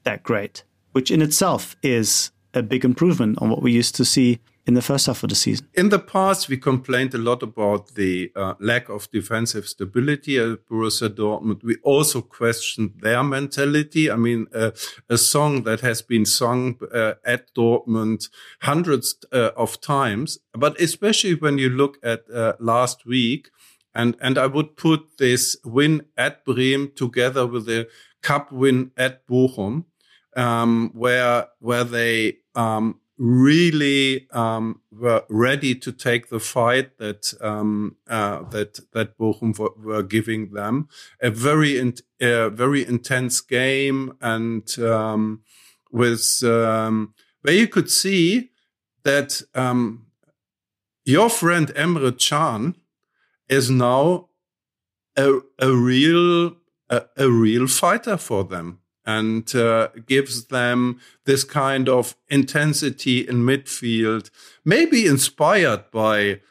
that 0.04 0.24
great? 0.24 0.64
Which 0.94 1.12
in 1.12 1.22
itself 1.22 1.76
is 1.84 2.32
a 2.54 2.64
big 2.64 2.84
improvement 2.84 3.40
on 3.42 3.50
what 3.50 3.62
we 3.62 3.72
used 3.72 3.96
to 3.96 4.06
see 4.06 4.40
in 4.66 4.74
the 4.74 4.82
first 4.82 5.08
half 5.08 5.24
of 5.24 5.30
the 5.30 5.36
season. 5.36 5.68
In 5.74 5.90
the 5.90 6.00
past, 6.00 6.50
we 6.50 6.58
complained 6.58 7.14
a 7.14 7.18
lot 7.18 7.42
about 7.42 7.96
the 7.96 8.32
uh, 8.36 8.54
lack 8.60 8.90
of 8.90 9.10
defensive 9.12 9.68
stability 9.68 10.38
at 10.38 10.66
Borussia 10.68 11.10
Dortmund. 11.10 11.64
We 11.64 11.78
also 11.84 12.22
questioned 12.22 12.92
their 13.02 13.24
mentality. 13.24 14.12
I 14.12 14.16
mean, 14.16 14.48
uh, 14.54 14.72
a 15.10 15.18
song 15.18 15.64
that 15.64 15.82
has 15.82 16.02
been 16.02 16.26
sung 16.26 16.78
uh, 16.94 17.14
at 17.26 17.54
Dortmund 17.56 18.30
hundreds 18.62 19.16
uh, 19.32 19.52
of 19.58 19.82
times, 19.82 20.40
but 20.54 20.80
especially 20.80 21.36
when 21.36 21.58
you 21.58 21.70
look 21.70 21.98
at 22.04 22.30
uh, 22.30 22.54
last 22.60 23.06
week, 23.06 23.50
and 23.96 24.16
and 24.22 24.38
I 24.38 24.46
would 24.46 24.78
put 24.78 25.18
this 25.18 25.58
win 25.66 26.04
at 26.16 26.46
Bremen 26.46 26.92
together 26.96 27.48
with 27.48 27.66
the 27.66 27.88
cup 28.22 28.52
win 28.52 28.92
at 28.98 29.26
Bochum, 29.28 29.86
um, 30.36 30.92
where 30.94 31.48
where 31.60 31.84
they 31.84 32.38
um, 32.56 33.00
really 33.20 34.30
um, 34.32 34.80
were 34.92 35.26
ready 35.30 35.76
to 35.76 35.92
take 35.92 36.30
the 36.30 36.40
fight 36.40 36.98
that 36.98 37.34
um, 37.42 37.98
uh, 38.08 38.44
that 38.44 38.80
that 38.94 39.18
Bochum 39.18 39.58
were, 39.60 39.74
were, 39.78 40.04
giving 40.04 40.54
them. 40.54 40.88
A 41.22 41.30
very 41.30 41.78
in, 41.78 41.96
uh, 42.22 42.50
very 42.50 42.88
intense 42.88 43.42
game, 43.42 44.14
and 44.22 44.80
um, 44.80 45.42
with 45.92 46.42
um, 46.44 47.14
where 47.42 47.54
you 47.54 47.68
could 47.68 47.92
see 47.92 48.52
that 49.04 49.42
um, 49.54 50.06
your 51.04 51.30
friend 51.30 51.68
Emre 51.76 52.18
Can 52.18 52.76
is 53.50 53.70
now 53.70 54.30
a, 55.18 55.40
a 55.60 55.76
real 55.76 56.56
a, 56.90 57.04
a 57.18 57.30
real 57.30 57.68
fighter 57.68 58.16
for 58.16 58.46
them 58.46 58.80
and 59.06 59.56
uh, 59.56 59.90
gives 60.06 60.46
them 60.46 61.00
this 61.26 61.44
kind 61.44 61.90
of 61.90 62.16
intensity 62.28 63.28
in 63.28 63.38
midfield, 63.38 64.30
maybe 64.64 65.06
inspired 65.06 65.90
by 65.92 66.42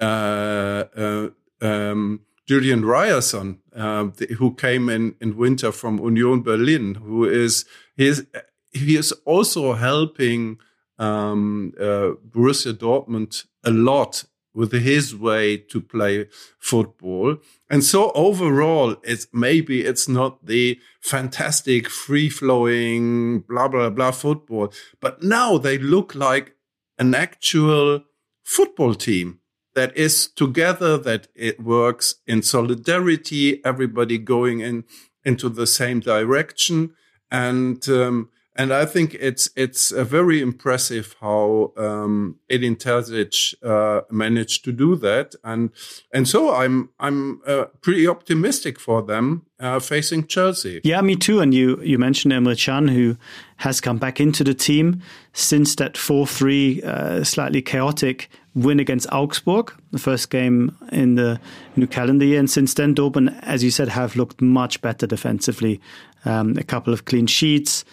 uh, 0.00 0.84
uh, 0.96 1.28
um, 1.60 2.20
Julian 2.46 2.84
Ryerson, 2.84 3.60
uh, 3.74 4.04
who 4.38 4.54
came 4.54 4.88
in 4.88 5.14
in 5.20 5.36
winter 5.36 5.72
from 5.72 5.98
Union 5.98 6.42
Berlin, 6.42 6.96
who 6.96 7.24
is 7.24 7.64
he 7.96 8.96
is 8.96 9.12
also 9.24 9.72
helping 9.74 10.58
um, 10.98 11.72
uh, 11.80 12.12
Borussia 12.28 12.72
Dortmund 12.72 13.46
a 13.64 13.70
lot 13.70 14.24
with 14.54 14.72
his 14.72 15.14
way 15.14 15.56
to 15.56 15.80
play 15.80 16.26
football. 16.58 17.36
And 17.68 17.82
so 17.82 18.12
overall, 18.12 18.96
it's 19.02 19.26
maybe 19.32 19.82
it's 19.82 20.08
not 20.08 20.46
the 20.46 20.78
fantastic 21.00 21.88
free 21.88 22.30
flowing 22.30 23.40
blah, 23.40 23.68
blah, 23.68 23.90
blah 23.90 24.12
football, 24.12 24.72
but 25.00 25.22
now 25.22 25.58
they 25.58 25.76
look 25.76 26.14
like 26.14 26.54
an 26.98 27.14
actual 27.14 28.04
football 28.44 28.94
team 28.94 29.40
that 29.74 29.96
is 29.96 30.28
together, 30.28 30.96
that 30.96 31.26
it 31.34 31.60
works 31.60 32.16
in 32.26 32.42
solidarity, 32.42 33.64
everybody 33.64 34.18
going 34.18 34.60
in 34.60 34.84
into 35.24 35.48
the 35.48 35.66
same 35.66 35.98
direction. 35.98 36.94
And, 37.30 37.88
um, 37.88 38.28
and 38.56 38.72
I 38.72 38.86
think 38.86 39.14
it's 39.14 39.50
it's 39.56 39.90
very 39.90 40.40
impressive 40.40 41.16
how 41.20 41.72
um, 41.76 42.38
Edin 42.48 42.76
Terzic 42.76 43.54
uh, 43.64 44.02
managed 44.10 44.64
to 44.64 44.72
do 44.72 44.94
that, 44.96 45.34
and 45.42 45.70
and 46.12 46.28
so 46.28 46.54
I'm 46.54 46.90
I'm 47.00 47.40
uh, 47.46 47.64
pretty 47.80 48.06
optimistic 48.06 48.78
for 48.78 49.02
them 49.02 49.46
uh, 49.58 49.80
facing 49.80 50.28
Chelsea. 50.28 50.80
Yeah, 50.84 51.00
me 51.00 51.16
too. 51.16 51.40
And 51.40 51.52
you 51.52 51.80
you 51.82 51.98
mentioned 51.98 52.32
Emre 52.32 52.56
Can, 52.56 52.88
who 52.88 53.16
has 53.56 53.80
come 53.80 53.98
back 53.98 54.20
into 54.20 54.44
the 54.44 54.54
team 54.54 55.02
since 55.32 55.74
that 55.76 55.96
four 55.96 56.26
three 56.26 56.80
uh, 56.82 57.24
slightly 57.24 57.60
chaotic 57.60 58.30
win 58.54 58.78
against 58.78 59.12
Augsburg, 59.12 59.72
the 59.90 59.98
first 59.98 60.30
game 60.30 60.76
in 60.92 61.16
the 61.16 61.40
new 61.74 61.88
calendar 61.88 62.24
year, 62.24 62.38
and 62.38 62.48
since 62.48 62.74
then 62.74 62.94
Dortmund, 62.94 63.36
as 63.42 63.64
you 63.64 63.72
said, 63.72 63.88
have 63.88 64.14
looked 64.14 64.40
much 64.40 64.80
better 64.80 65.08
defensively. 65.08 65.80
Um, 66.26 66.56
a 66.56 66.62
couple 66.62 66.94
of 66.94 67.04
clean 67.04 67.26
sheets 67.26 67.84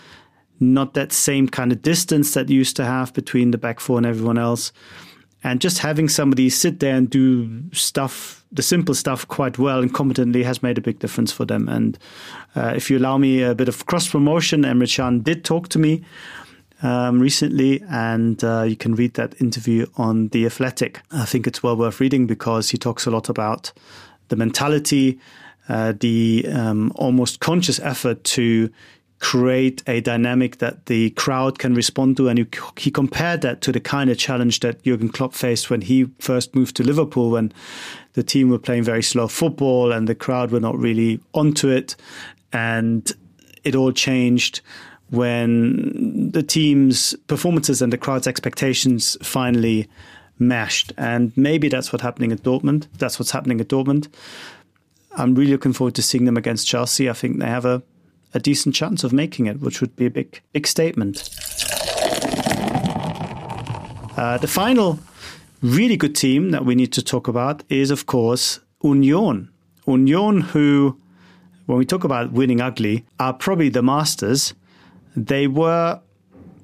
not 0.61 0.93
that 0.93 1.11
same 1.11 1.47
kind 1.47 1.71
of 1.71 1.81
distance 1.81 2.33
that 2.33 2.49
you 2.49 2.57
used 2.57 2.75
to 2.77 2.85
have 2.85 3.13
between 3.13 3.51
the 3.51 3.57
back 3.57 3.79
four 3.79 3.97
and 3.97 4.05
everyone 4.05 4.37
else. 4.37 4.71
And 5.43 5.59
just 5.59 5.79
having 5.79 6.07
somebody 6.07 6.49
sit 6.49 6.79
there 6.79 6.95
and 6.95 7.09
do 7.09 7.63
stuff, 7.73 8.45
the 8.51 8.61
simple 8.61 8.93
stuff, 8.93 9.27
quite 9.27 9.57
well 9.57 9.79
and 9.79 9.91
competently 9.91 10.43
has 10.43 10.61
made 10.61 10.77
a 10.77 10.81
big 10.81 10.99
difference 10.99 11.31
for 11.31 11.45
them. 11.45 11.67
And 11.67 11.97
uh, 12.55 12.73
if 12.75 12.91
you 12.91 12.99
allow 12.99 13.17
me 13.17 13.41
a 13.41 13.55
bit 13.55 13.67
of 13.67 13.87
cross 13.87 14.07
promotion, 14.07 14.61
Emre 14.61 14.95
Can 14.95 15.21
did 15.21 15.43
talk 15.43 15.67
to 15.69 15.79
me 15.79 16.03
um, 16.83 17.19
recently, 17.19 17.81
and 17.89 18.43
uh, 18.43 18.63
you 18.63 18.75
can 18.75 18.93
read 18.95 19.15
that 19.15 19.39
interview 19.41 19.87
on 19.97 20.27
The 20.27 20.45
Athletic. 20.45 21.01
I 21.11 21.25
think 21.25 21.47
it's 21.47 21.63
well 21.63 21.75
worth 21.75 21.99
reading 21.99 22.27
because 22.27 22.69
he 22.69 22.77
talks 22.77 23.07
a 23.07 23.11
lot 23.11 23.29
about 23.29 23.71
the 24.29 24.35
mentality, 24.35 25.19
uh, 25.69 25.93
the 25.99 26.45
um, 26.51 26.91
almost 26.95 27.39
conscious 27.39 27.79
effort 27.79 28.23
to 28.23 28.71
create 29.21 29.83
a 29.87 30.01
dynamic 30.01 30.57
that 30.57 30.87
the 30.87 31.11
crowd 31.11 31.59
can 31.59 31.75
respond 31.75 32.17
to. 32.17 32.27
And 32.27 32.39
he, 32.39 32.47
he, 32.75 32.91
compared 32.91 33.41
that 33.41 33.61
to 33.61 33.71
the 33.71 33.79
kind 33.79 34.09
of 34.09 34.17
challenge 34.17 34.59
that 34.61 34.83
Jurgen 34.83 35.09
Klopp 35.09 35.33
faced 35.33 35.69
when 35.69 35.81
he 35.81 36.05
first 36.19 36.55
moved 36.55 36.75
to 36.77 36.83
Liverpool, 36.83 37.29
when 37.29 37.53
the 38.13 38.23
team 38.23 38.49
were 38.49 38.57
playing 38.57 38.83
very 38.83 39.03
slow 39.03 39.27
football 39.27 39.91
and 39.91 40.07
the 40.07 40.15
crowd 40.15 40.51
were 40.51 40.59
not 40.59 40.77
really 40.77 41.19
onto 41.35 41.69
it. 41.69 41.95
And 42.51 43.09
it 43.63 43.75
all 43.75 43.91
changed 43.91 44.61
when 45.11 46.31
the 46.31 46.41
team's 46.41 47.15
performances 47.27 47.81
and 47.81 47.93
the 47.93 47.99
crowd's 47.99 48.27
expectations 48.27 49.17
finally 49.21 49.87
meshed. 50.39 50.93
And 50.97 51.31
maybe 51.37 51.69
that's 51.69 51.93
what's 51.93 52.01
happening 52.01 52.31
at 52.31 52.41
Dortmund. 52.41 52.87
That's 52.97 53.19
what's 53.19 53.31
happening 53.31 53.61
at 53.61 53.67
Dortmund. 53.67 54.07
I'm 55.13 55.35
really 55.35 55.51
looking 55.51 55.73
forward 55.73 55.93
to 55.95 56.01
seeing 56.01 56.25
them 56.25 56.37
against 56.37 56.67
Chelsea. 56.67 57.07
I 57.07 57.13
think 57.13 57.39
they 57.39 57.45
have 57.45 57.65
a, 57.65 57.83
a 58.33 58.39
decent 58.39 58.75
chance 58.75 59.03
of 59.03 59.13
making 59.13 59.45
it, 59.45 59.59
which 59.59 59.81
would 59.81 59.95
be 59.95 60.05
a 60.05 60.09
big, 60.09 60.41
big 60.53 60.67
statement. 60.67 61.29
Uh, 64.17 64.37
the 64.37 64.47
final 64.47 64.99
really 65.61 65.97
good 65.97 66.15
team 66.15 66.51
that 66.51 66.65
we 66.65 66.75
need 66.75 66.91
to 66.93 67.01
talk 67.01 67.27
about 67.27 67.63
is, 67.69 67.91
of 67.91 68.05
course, 68.05 68.59
Union. 68.83 69.49
Union, 69.87 70.41
who, 70.41 70.99
when 71.65 71.77
we 71.77 71.85
talk 71.85 72.03
about 72.03 72.31
winning 72.31 72.61
ugly, 72.61 73.05
are 73.19 73.33
probably 73.33 73.69
the 73.69 73.81
masters 73.81 74.53
they 75.15 75.47
were 75.47 75.99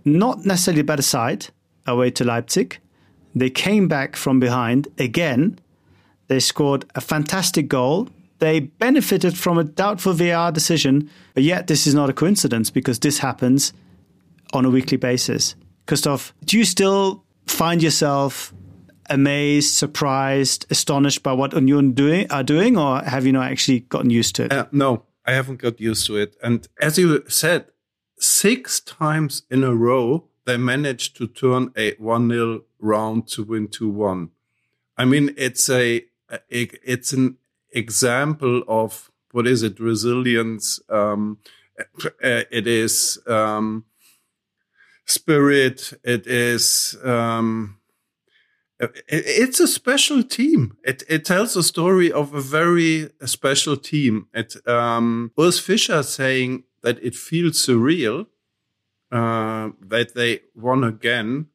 not 0.06 0.46
necessarily 0.46 0.82
a 0.82 0.86
better 0.86 1.02
side 1.02 1.48
away 1.86 2.12
to 2.12 2.24
Leipzig. 2.24 2.80
They 3.36 3.50
came 3.50 3.88
back 3.88 4.16
from 4.16 4.40
behind 4.40 4.88
again. 4.98 5.60
They 6.28 6.40
scored 6.40 6.86
a 6.96 7.02
fantastic 7.02 7.68
goal. 7.68 8.10
They 8.40 8.60
benefited 8.60 9.38
from 9.38 9.58
a 9.58 9.64
doubtful 9.64 10.14
VAR 10.14 10.52
decision, 10.52 11.10
but 11.34 11.44
yet 11.44 11.68
this 11.68 11.88
is 11.88 11.96
not 11.96 12.10
a 12.10 12.14
coincidence 12.14 12.70
because 12.70 13.00
this 13.00 13.20
happens 13.20 13.74
on 14.54 14.66
a 14.66 14.70
weekly 14.70 14.98
basis. 14.98 15.56
Christoph, 15.88 16.34
do 16.46 16.58
you 16.58 16.66
still 16.66 17.24
find 17.48 17.82
yourself 17.82 18.54
amazed, 19.10 19.74
surprised, 19.74 20.66
astonished 20.70 21.24
by 21.24 21.34
what 21.34 21.54
Union 21.54 21.94
doing, 21.94 22.30
are 22.32 22.44
doing, 22.44 22.78
or 22.78 23.02
have 23.02 23.26
you 23.26 23.32
not 23.32 23.50
actually 23.52 23.82
gotten 23.82 24.10
used 24.10 24.36
to 24.36 24.46
it? 24.46 24.54
Uh, 24.54 24.66
no, 24.72 25.04
I 25.26 25.34
haven't 25.34 25.62
got 25.62 25.80
used 25.80 26.06
to 26.08 26.18
it. 26.18 26.36
And 26.44 26.68
as 26.80 26.98
you 26.98 27.24
said, 27.28 27.68
six 28.20 28.80
times 28.80 29.44
in 29.50 29.64
a 29.64 29.74
row, 29.74 30.26
they 30.46 30.58
managed 30.58 31.16
to 31.18 31.28
turn 31.28 31.72
a 31.78 31.94
1 31.96 32.30
0 32.30 32.62
round 32.80 33.28
to 33.30 33.44
win 33.44 33.68
2 33.68 33.90
1. 33.90 34.30
I 34.98 35.06
mean, 35.06 35.34
it's 35.38 35.70
a, 35.70 36.04
it's 36.50 37.14
an 37.14 37.38
example 37.78 38.64
of 38.68 39.12
what 39.32 39.48
is 39.48 39.64
it, 39.64 39.80
resilience. 39.80 40.80
Um, 40.90 41.40
it 42.22 42.68
is, 42.68 43.20
um, 43.28 43.86
spirit. 45.06 45.94
It 46.04 46.28
is, 46.28 46.98
um, 47.04 47.80
it's 49.08 49.60
a 49.60 49.68
special 49.68 50.24
team. 50.24 50.78
It, 50.84 51.04
it 51.10 51.26
tells 51.26 51.56
a 51.56 51.64
story 51.64 52.12
of 52.12 52.34
a 52.34 52.42
very 52.42 53.10
special 53.26 53.78
team. 53.78 54.28
It, 54.34 54.56
um, 54.68 55.32
Urs 55.38 55.60
Fischer 55.62 56.04
saying 56.04 56.64
that 56.84 57.04
it 57.04 57.16
feels 57.16 57.66
surreal 57.66 58.28
uh, 59.12 59.70
that 59.82 60.14
they 60.14 60.42
won 60.56 60.84
again. 60.84 61.48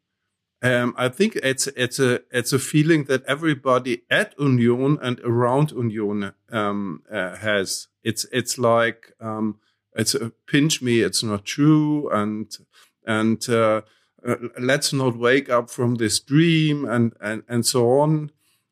Um, 0.62 0.94
I 0.96 1.08
think 1.08 1.36
it's 1.42 1.66
it's 1.68 1.98
a 1.98 2.20
it's 2.30 2.52
a 2.52 2.58
feeling 2.58 3.04
that 3.04 3.24
everybody 3.26 4.02
at 4.08 4.34
Union 4.38 4.96
and 5.02 5.18
around 5.20 5.72
Union 5.72 6.34
um, 6.52 7.02
uh, 7.10 7.36
has. 7.36 7.88
It's 8.04 8.26
it's 8.32 8.58
like 8.58 9.12
um, 9.20 9.58
it's 9.96 10.14
a 10.14 10.30
pinch 10.46 10.80
me. 10.80 11.00
It's 11.00 11.24
not 11.24 11.44
true, 11.44 12.08
and 12.10 12.56
and 13.04 13.44
uh, 13.48 13.82
uh, 14.24 14.36
let's 14.56 14.92
not 14.92 15.16
wake 15.18 15.50
up 15.50 15.68
from 15.68 15.96
this 15.96 16.20
dream, 16.20 16.84
and 16.84 17.12
and 17.20 17.42
and 17.48 17.66
so 17.66 17.98
on. 17.98 18.30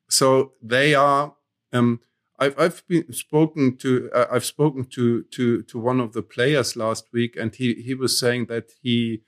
So 0.09 0.53
they 0.63 0.95
are 0.95 1.35
um, 1.73 2.01
I've 2.39 2.59
I've 2.59 2.87
been 2.87 3.13
spoken 3.13 3.77
to 3.79 4.11
uh, 4.15 4.27
I've 4.31 4.45
spoken 4.45 4.85
to 4.87 5.25
to 5.25 5.63
to 5.63 5.79
one 5.79 5.99
of 5.99 6.13
the 6.13 6.23
players 6.23 6.77
last 6.77 7.09
week, 7.13 7.37
and 7.37 7.53
he 7.53 7.75
he 7.75 7.95
was 7.95 8.17
saying 8.17 8.47
that 8.47 8.71
he 8.81 9.23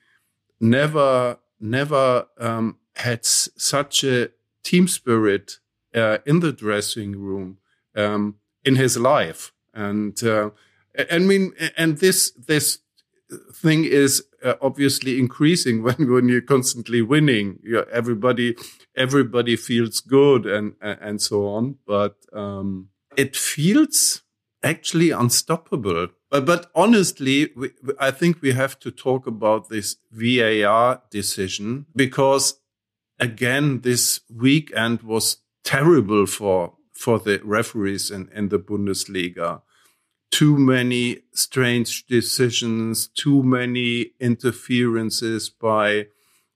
never 0.61 1.38
never 1.62 2.27
um, 2.38 2.79
had 2.96 3.25
such 3.25 4.05
a 4.05 4.31
team 4.62 4.88
spirit 4.88 5.59
uh, 5.94 6.18
in 6.27 6.40
the 6.40 6.53
dressing 6.53 7.18
room 7.18 7.59
um, 7.96 8.37
in 8.64 8.77
his 8.77 8.96
life, 8.96 9.53
and 9.75 10.22
uh, 10.25 10.51
I 11.11 11.18
mean, 11.18 11.53
and 11.77 11.98
this 11.98 12.33
this 12.33 12.79
thing 13.55 13.85
is 13.85 14.25
uh, 14.44 14.55
obviously 14.61 15.18
increasing 15.18 15.83
when 15.85 16.11
when 16.11 16.29
you're 16.29 16.40
constantly 16.40 17.03
winning. 17.03 17.59
You're, 17.62 17.88
everybody 17.90 18.57
everybody 18.96 19.57
feels 19.57 20.01
good 20.01 20.46
and 20.46 20.75
and 20.81 21.20
so 21.20 21.48
on, 21.48 21.77
but. 21.87 22.16
Um, 22.33 22.88
it 23.16 23.37
feels 23.37 24.22
actually 24.62 25.11
unstoppable. 25.11 26.09
But, 26.33 26.47
but 26.47 26.71
honestly, 26.75 27.51
we, 27.55 27.73
I 28.01 28.11
think 28.11 28.40
we 28.40 28.53
have 28.53 28.79
to 28.81 28.90
talk 28.90 29.27
about 29.27 29.68
this 29.68 29.97
VAR 30.11 31.03
decision 31.11 31.85
because 31.95 32.59
again, 33.21 33.83
this 33.83 34.21
weekend 34.35 35.03
was 35.03 35.37
terrible 35.62 36.25
for, 36.25 36.73
for 36.95 37.18
the 37.18 37.38
referees 37.45 38.11
in, 38.11 38.31
in 38.35 38.49
the 38.49 38.59
Bundesliga. 38.59 39.61
Too 40.31 40.57
many 40.57 41.18
strange 41.35 42.07
decisions, 42.07 43.09
too 43.09 43.42
many 43.42 44.12
interferences 44.18 45.51
by 45.51 46.07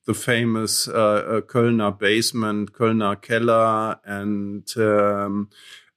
the 0.07 0.15
famous 0.15 0.89
uh, 0.89 0.93
uh, 0.93 1.41
Kölner 1.43 1.99
basement, 1.99 2.73
Kölner 2.73 3.21
Keller, 3.21 4.01
and 4.07 4.67
um, 4.79 5.51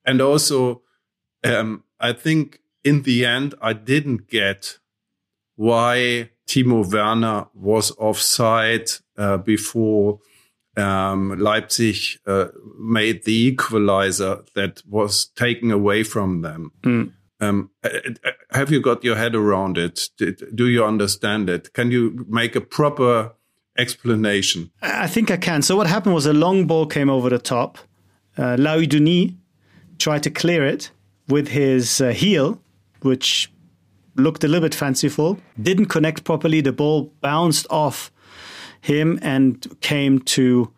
and 0.04 0.20
also, 0.20 0.82
um, 1.46 1.84
I 2.00 2.12
think 2.12 2.60
in 2.90 3.04
the 3.04 3.26
end, 3.26 3.54
I 3.62 3.74
didn't 3.74 4.28
get 4.30 4.80
why 5.56 6.30
Timo 6.48 6.84
Werner 6.92 7.48
was 7.54 7.92
offside 7.98 8.90
uh, 9.18 9.38
before 9.38 10.20
um, 10.76 11.38
Leipzig 11.38 11.98
uh, 12.26 12.48
made 12.80 13.26
the 13.26 13.38
equalizer 13.50 14.44
that 14.56 14.82
was 14.88 15.28
taken 15.36 15.72
away 15.72 16.04
from 16.04 16.42
them. 16.42 16.72
Mm. 16.82 17.14
Um, 17.42 17.70
uh, 17.84 17.90
have 18.52 18.72
you 18.72 18.82
got 18.82 19.04
your 19.04 19.16
head 19.16 19.36
around 19.36 19.78
it? 19.78 20.10
Do 20.56 20.68
you 20.68 20.84
understand 20.84 21.50
it? 21.50 21.74
Can 21.74 21.92
you 21.92 22.26
make 22.28 22.56
a 22.56 22.62
proper 22.62 23.34
explanation? 23.78 24.72
I 24.82 25.08
think 25.08 25.32
I 25.32 25.38
can. 25.38 25.62
So 25.62 25.76
what 25.78 25.88
happened 25.88 26.16
was 26.16 26.26
a 26.26 26.34
long 26.34 26.68
ball 26.68 26.86
came 26.86 27.10
over 27.10 27.30
the 27.30 27.40
top. 27.40 27.78
Uh, 28.38 28.58
Laidouni 28.58 29.36
tried 29.98 30.24
to 30.24 30.32
clear 30.32 30.66
it 30.66 30.92
with 31.30 31.50
his 31.50 32.02
uh, 32.02 32.10
heel, 32.10 32.60
which 33.02 33.52
looked 34.16 34.44
a 34.44 34.48
little 34.48 34.68
bit 34.68 34.76
fanciful. 34.76 35.40
Didn't 35.62 35.88
connect 35.88 36.24
properly. 36.24 36.62
The 36.62 36.72
ball 36.72 37.14
bounced 37.22 37.68
off 37.70 38.12
him 38.82 39.20
and 39.22 39.66
came 39.82 40.20
to 40.20 40.72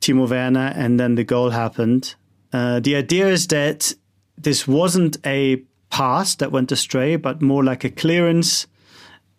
Timo 0.00 0.28
Werner, 0.28 0.72
and 0.74 0.98
then 1.00 1.14
the 1.14 1.24
goal 1.24 1.50
happened. 1.50 2.14
Uh, 2.52 2.80
the 2.80 2.96
idea 2.96 3.28
is 3.28 3.46
that 3.48 3.94
this 4.36 4.68
wasn't 4.68 5.16
a 5.24 5.62
pass 5.90 6.34
that 6.36 6.52
went 6.52 6.72
astray, 6.72 7.16
but 7.16 7.42
more 7.42 7.64
like 7.64 7.84
a 7.84 7.90
clearance 7.90 8.66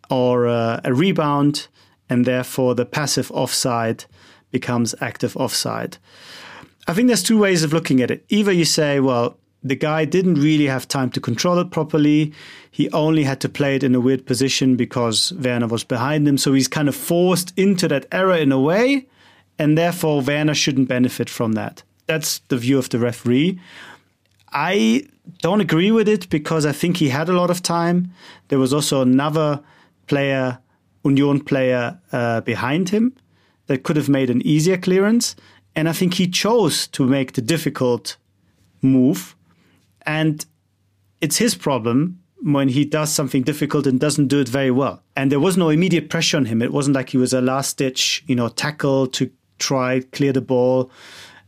or 0.09 0.45
a, 0.45 0.81
a 0.83 0.93
rebound, 0.93 1.67
and 2.09 2.25
therefore 2.25 2.75
the 2.75 2.85
passive 2.85 3.31
offside 3.31 4.05
becomes 4.51 4.95
active 5.01 5.35
offside. 5.37 5.97
I 6.87 6.93
think 6.93 7.07
there's 7.07 7.23
two 7.23 7.37
ways 7.37 7.63
of 7.63 7.73
looking 7.73 8.01
at 8.01 8.11
it. 8.11 8.25
Either 8.29 8.51
you 8.51 8.65
say, 8.65 8.99
well, 8.99 9.37
the 9.69 9.75
guy 9.75 10.05
didn't 10.05 10.35
really 10.35 10.65
have 10.65 10.87
time 10.87 11.09
to 11.11 11.19
control 11.19 11.59
it 11.59 11.71
properly. 11.71 12.33
He 12.69 12.89
only 12.91 13.23
had 13.23 13.39
to 13.41 13.49
play 13.49 13.75
it 13.75 13.83
in 13.83 13.95
a 13.95 13.99
weird 13.99 14.25
position 14.25 14.75
because 14.75 15.33
Werner 15.33 15.67
was 15.67 15.83
behind 15.83 16.27
him. 16.27 16.37
So 16.37 16.53
he's 16.53 16.67
kind 16.67 16.87
of 16.87 16.95
forced 16.95 17.53
into 17.57 17.87
that 17.87 18.05
error 18.11 18.35
in 18.35 18.51
a 18.51 18.59
way. 18.59 19.07
And 19.59 19.77
therefore, 19.77 20.21
Werner 20.21 20.53
shouldn't 20.53 20.87
benefit 20.87 21.29
from 21.29 21.53
that. 21.53 21.83
That's 22.05 22.39
the 22.47 22.57
view 22.57 22.77
of 22.77 22.89
the 22.89 22.99
referee. 22.99 23.59
I 24.53 25.07
don't 25.41 25.61
agree 25.61 25.91
with 25.91 26.07
it 26.07 26.29
because 26.29 26.65
I 26.65 26.71
think 26.71 26.97
he 26.97 27.09
had 27.09 27.29
a 27.29 27.33
lot 27.33 27.49
of 27.49 27.61
time. 27.61 28.11
There 28.47 28.59
was 28.59 28.73
also 28.73 29.01
another 29.01 29.61
player, 30.07 30.59
Union 31.03 31.41
player, 31.41 31.99
uh, 32.11 32.41
behind 32.41 32.89
him 32.89 33.13
that 33.67 33.83
could 33.83 33.97
have 33.97 34.09
made 34.09 34.29
an 34.29 34.41
easier 34.45 34.77
clearance. 34.77 35.35
And 35.75 35.87
I 35.87 35.93
think 35.93 36.15
he 36.15 36.27
chose 36.27 36.87
to 36.87 37.05
make 37.05 37.33
the 37.33 37.41
difficult 37.41 38.17
move. 38.81 39.35
And 40.07 40.43
it's 41.21 41.37
his 41.37 41.53
problem 41.53 42.21
when 42.41 42.69
he 42.69 42.85
does 42.85 43.11
something 43.11 43.43
difficult 43.43 43.85
and 43.85 43.99
doesn't 43.99 44.27
do 44.27 44.39
it 44.39 44.47
very 44.47 44.71
well. 44.71 45.03
And 45.15 45.31
there 45.31 45.39
was 45.39 45.57
no 45.57 45.69
immediate 45.69 46.09
pressure 46.09 46.37
on 46.37 46.45
him. 46.45 46.61
It 46.61 46.71
wasn't 46.71 46.95
like 46.95 47.09
he 47.09 47.17
was 47.17 47.33
a 47.33 47.41
last 47.41 47.77
ditch, 47.77 48.23
you 48.27 48.35
know, 48.35 48.47
tackle 48.47 49.07
to 49.07 49.29
try 49.59 50.01
clear 50.11 50.31
the 50.31 50.41
ball. 50.41 50.89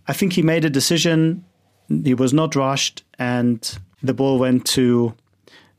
I 0.07 0.13
think 0.13 0.33
he 0.33 0.41
made 0.41 0.65
a 0.65 0.69
decision. 0.69 1.45
He 1.87 2.13
was 2.13 2.33
not 2.33 2.55
rushed, 2.55 3.03
and 3.17 3.77
the 4.03 4.13
ball 4.13 4.39
went 4.39 4.65
to 4.67 5.15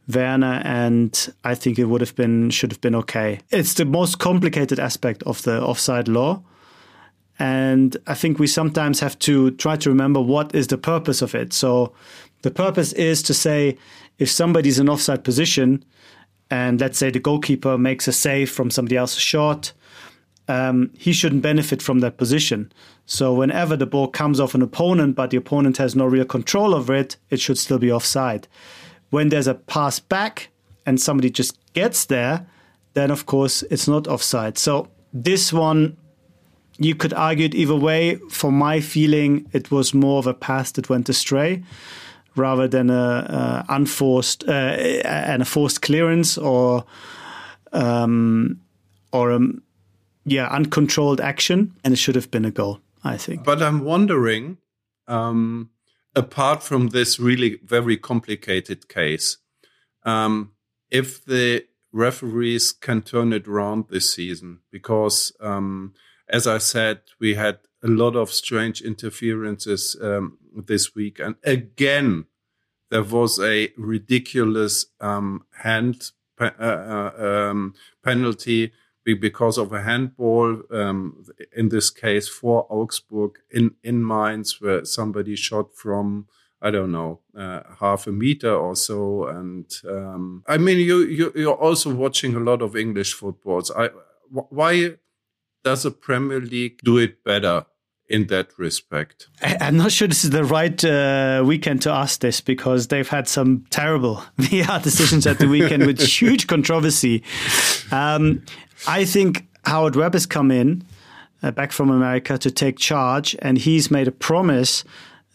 Werner, 0.09 0.61
and 0.65 1.35
I 1.45 1.55
think 1.55 1.79
it 1.79 1.85
would 1.85 2.01
have 2.01 2.17
been 2.17 2.51
should 2.51 2.73
have 2.73 2.81
been 2.81 2.95
okay. 2.97 3.41
It's 3.51 3.75
the 3.75 3.85
most 3.85 4.19
complicated 4.19 4.79
aspect 4.79 5.23
of 5.25 5.43
the 5.43 5.63
offside 5.63 6.09
law. 6.09 6.43
And 7.39 7.97
I 8.07 8.15
think 8.15 8.39
we 8.39 8.47
sometimes 8.47 9.01
have 9.01 9.19
to 9.21 9.53
try 9.53 9.77
to 9.77 9.89
remember 9.89 10.21
what 10.21 10.55
is 10.55 10.67
the 10.67 10.77
purpose 10.77 11.23
of 11.23 11.35
it. 11.35 11.53
So 11.53 11.95
the 12.43 12.51
purpose 12.51 12.93
is 12.93 13.23
to 13.25 13.35
say 13.35 13.77
if 14.19 14.31
somebody's 14.31 14.79
in 14.79 14.89
offside 14.89 15.25
position 15.25 15.85
and 16.51 16.81
let's 16.81 16.99
say 16.99 17.11
the 17.11 17.21
goalkeeper 17.21 17.79
makes 17.79 18.09
a 18.09 18.13
save 18.13 18.51
from 18.51 18.71
somebody 18.71 18.97
else's 18.97 19.21
shot, 19.21 19.73
um, 20.49 20.91
he 20.99 21.13
shouldn't 21.13 21.43
benefit 21.43 21.81
from 21.81 22.01
that 22.01 22.17
position. 22.17 22.73
So 23.07 23.33
whenever 23.35 23.77
the 23.77 23.87
ball 23.87 24.09
comes 24.09 24.41
off 24.41 24.55
an 24.55 24.63
opponent, 24.63 25.15
but 25.17 25.31
the 25.31 25.37
opponent 25.37 25.77
has 25.77 25.95
no 25.95 26.07
real 26.07 26.25
control 26.25 26.75
over 26.75 26.95
it, 26.95 27.17
it 27.31 27.41
should 27.41 27.59
still 27.59 27.79
be 27.79 27.93
offside. 27.93 28.49
When 29.11 29.29
there's 29.29 29.47
a 29.47 29.55
pass 29.55 30.01
back 30.01 30.49
and 30.87 31.01
somebody 31.01 31.31
just 31.31 31.57
gets 31.73 32.07
there, 32.07 32.47
then 32.95 33.11
of 33.11 33.27
course 33.27 33.63
it's 33.65 33.87
not 33.87 34.09
offside. 34.09 34.59
So 34.59 34.89
this 35.13 35.53
one, 35.53 35.97
you 36.79 36.95
could 36.95 37.13
argue 37.13 37.47
it 37.47 37.55
either 37.55 37.77
way. 37.77 38.17
For 38.31 38.51
my 38.51 38.81
feeling, 38.81 39.47
it 39.53 39.71
was 39.71 39.95
more 39.95 40.19
of 40.19 40.27
a 40.27 40.35
pass 40.35 40.73
that 40.73 40.89
went 40.89 41.09
astray 41.09 41.63
rather 42.37 42.69
than 42.69 42.91
a, 42.91 43.65
a 43.69 43.75
unforced 43.75 44.45
uh, 44.49 44.53
and 44.53 45.43
a 45.43 45.45
forced 45.45 45.83
clearance 45.83 46.39
or 46.39 46.85
um, 47.73 48.61
or 49.13 49.31
a 49.31 49.41
yeah 50.25 50.49
uncontrolled 50.49 51.21
action, 51.21 51.75
and 51.85 51.93
it 51.95 51.97
should 51.97 52.15
have 52.15 52.31
been 52.31 52.45
a 52.45 52.51
goal. 52.51 52.81
I 53.03 53.17
think. 53.17 53.45
But 53.45 53.63
I'm 53.63 53.85
wondering, 53.85 54.59
um, 55.09 55.71
apart 56.15 56.63
from 56.63 56.89
this 56.89 57.19
really 57.19 57.59
very 57.65 57.97
complicated 57.97 58.89
case, 58.89 59.39
um, 60.05 60.53
if 60.91 61.25
the 61.25 61.65
referees 61.93 62.73
can 62.73 63.03
turn 63.03 63.33
it 63.33 63.49
around 63.49 63.87
this 63.89 64.13
season, 64.13 64.61
because 64.71 65.33
um, 65.41 65.95
as 66.29 66.47
I 66.47 66.59
said, 66.59 67.01
we 67.19 67.35
had 67.35 67.59
a 67.83 67.89
lot 67.89 68.17
of 68.17 68.31
strange 68.31 68.83
interferences 68.83 69.97
um, 70.01 70.39
this 70.55 70.95
week, 70.95 71.19
and 71.19 71.37
again, 71.45 72.27
there 72.91 73.05
was 73.05 73.39
a 73.39 73.73
ridiculous 73.77 74.87
um, 75.01 75.45
hand 75.63 76.11
uh, 76.41 76.51
uh, 76.59 77.13
um, 77.19 77.75
penalty 78.03 78.73
because 79.05 79.59
of 79.59 79.73
a 79.73 79.83
handball. 79.83 80.63
Um, 80.71 81.25
in 81.57 81.69
this 81.69 81.91
case, 81.91 82.29
for 82.29 82.67
Augsburg 82.71 83.39
in 83.51 83.77
in 83.83 84.07
Mainz, 84.07 84.61
where 84.61 84.85
somebody 84.85 85.37
shot 85.37 85.75
from 85.75 86.27
I 86.63 86.71
don't 86.71 86.93
know 86.93 87.21
uh, 87.37 87.63
half 87.79 88.07
a 88.07 88.13
meter 88.13 88.55
or 88.55 88.77
so. 88.77 89.27
And 89.27 89.67
um, 89.89 90.45
I 90.47 90.59
mean, 90.59 90.79
you, 90.79 90.99
you 91.01 91.33
you're 91.35 91.55
also 91.55 91.95
watching 91.95 92.35
a 92.35 92.41
lot 92.41 92.63
of 92.63 92.77
English 92.77 93.15
footballs. 93.15 93.71
I 93.71 93.91
why 94.29 94.97
does 95.65 95.83
the 95.83 95.91
Premier 95.91 96.41
League 96.41 96.81
do 96.85 96.99
it 96.99 97.25
better? 97.25 97.67
In 98.11 98.27
that 98.27 98.59
respect. 98.59 99.29
I'm 99.41 99.77
not 99.77 99.93
sure 99.93 100.09
this 100.09 100.25
is 100.25 100.31
the 100.31 100.45
right 100.45 100.85
uh, 100.85 101.45
weekend 101.47 101.83
to 101.83 101.93
ask 101.93 102.21
this 102.21 102.41
because 102.41 102.89
they've 102.89 103.09
had 103.09 103.29
some 103.29 103.65
terrible 103.71 104.25
VAR 104.37 104.81
decisions 104.81 105.29
at 105.29 105.39
the 105.39 105.47
weekend 105.47 105.87
with 105.87 106.01
huge 106.21 106.49
controversy. 106.49 107.23
Um, 107.93 108.43
I 108.89 109.05
think 109.05 109.47
Howard 109.65 109.95
Webb 109.95 110.15
has 110.15 110.27
come 110.27 110.51
in 110.51 110.83
uh, 111.43 111.53
back 111.53 111.71
from 111.71 111.89
America 111.89 112.37
to 112.37 112.51
take 112.51 112.79
charge, 112.79 113.37
and 113.41 113.57
he's 113.57 113.93
made 113.93 114.09
a 114.09 114.13
promise 114.13 114.83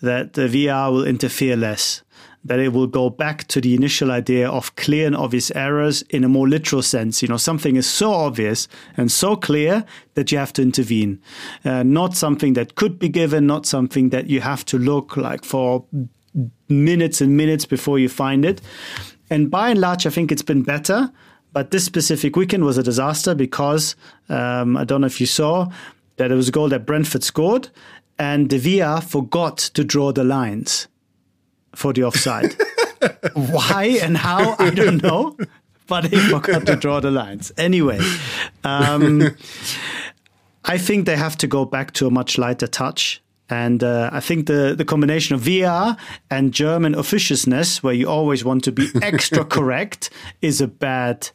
that 0.05 0.33
the 0.33 0.47
VAR 0.47 0.91
will 0.91 1.05
interfere 1.05 1.55
less 1.55 2.01
that 2.45 2.59
it 2.59 2.71
will 2.71 2.87
go 2.87 3.09
back 3.09 3.47
to 3.47 3.59
the 3.59 3.73
initial 3.73 4.11
idea 4.11 4.47
of 4.47 4.75
clear 4.75 5.07
and 5.07 5.15
obvious 5.15 5.51
errors 5.55 6.03
in 6.03 6.23
a 6.23 6.29
more 6.29 6.47
literal 6.47 6.83
sense. 6.83 7.23
You 7.23 7.27
know, 7.27 7.37
something 7.37 7.75
is 7.75 7.89
so 7.89 8.11
obvious 8.11 8.67
and 8.95 9.11
so 9.11 9.35
clear 9.35 9.83
that 10.13 10.31
you 10.31 10.37
have 10.37 10.53
to 10.53 10.61
intervene, 10.61 11.19
uh, 11.65 11.81
not 11.81 12.15
something 12.15 12.53
that 12.53 12.75
could 12.75 12.99
be 12.99 13.09
given, 13.09 13.47
not 13.47 13.65
something 13.65 14.09
that 14.09 14.27
you 14.27 14.41
have 14.41 14.63
to 14.65 14.77
look 14.77 15.17
like 15.17 15.43
for 15.43 15.85
minutes 16.69 17.19
and 17.19 17.35
minutes 17.35 17.65
before 17.65 17.97
you 17.97 18.09
find 18.09 18.45
it. 18.45 18.61
And 19.31 19.49
by 19.49 19.71
and 19.71 19.81
large, 19.81 20.05
I 20.05 20.11
think 20.11 20.31
it's 20.31 20.43
been 20.43 20.61
better. 20.61 21.11
But 21.51 21.71
this 21.71 21.85
specific 21.85 22.35
weekend 22.35 22.63
was 22.63 22.77
a 22.77 22.83
disaster 22.83 23.33
because 23.33 23.95
um, 24.29 24.77
I 24.77 24.83
don't 24.83 25.01
know 25.01 25.07
if 25.07 25.19
you 25.19 25.25
saw 25.25 25.69
that 26.17 26.31
it 26.31 26.35
was 26.35 26.49
a 26.49 26.51
goal 26.51 26.69
that 26.69 26.85
Brentford 26.85 27.23
scored, 27.23 27.69
and 28.17 28.49
the 28.49 28.57
VAR 28.57 29.01
forgot 29.01 29.57
to 29.57 29.83
draw 29.83 30.11
the 30.11 30.23
lines 30.23 30.87
for 31.73 31.93
the 31.93 32.03
offside. 32.03 32.55
Why 33.33 33.99
and 34.01 34.17
how, 34.17 34.55
I 34.57 34.69
don't 34.69 35.03
know, 35.03 35.37
but 35.87 36.05
he 36.05 36.17
forgot 36.17 36.65
to 36.65 36.75
draw 36.75 36.99
the 36.99 37.11
lines. 37.11 37.51
Anyway, 37.57 37.99
um, 38.63 39.35
I 40.65 40.77
think 40.77 41.05
they 41.05 41.17
have 41.17 41.37
to 41.37 41.47
go 41.47 41.65
back 41.65 41.91
to 41.93 42.07
a 42.07 42.11
much 42.11 42.37
lighter 42.37 42.67
touch. 42.67 43.21
And 43.47 43.83
uh, 43.83 44.09
I 44.11 44.21
think 44.21 44.47
the, 44.47 44.73
the 44.75 44.85
combination 44.85 45.35
of 45.35 45.41
VAR 45.41 45.97
and 46.31 46.51
German 46.51 46.95
officiousness, 46.95 47.83
where 47.83 47.93
you 47.93 48.09
always 48.09 48.43
want 48.43 48.63
to 48.63 48.71
be 48.71 48.89
extra 49.03 49.45
correct, 49.45 50.09
is 50.41 50.61
a 50.61 50.67
bad 50.67 51.29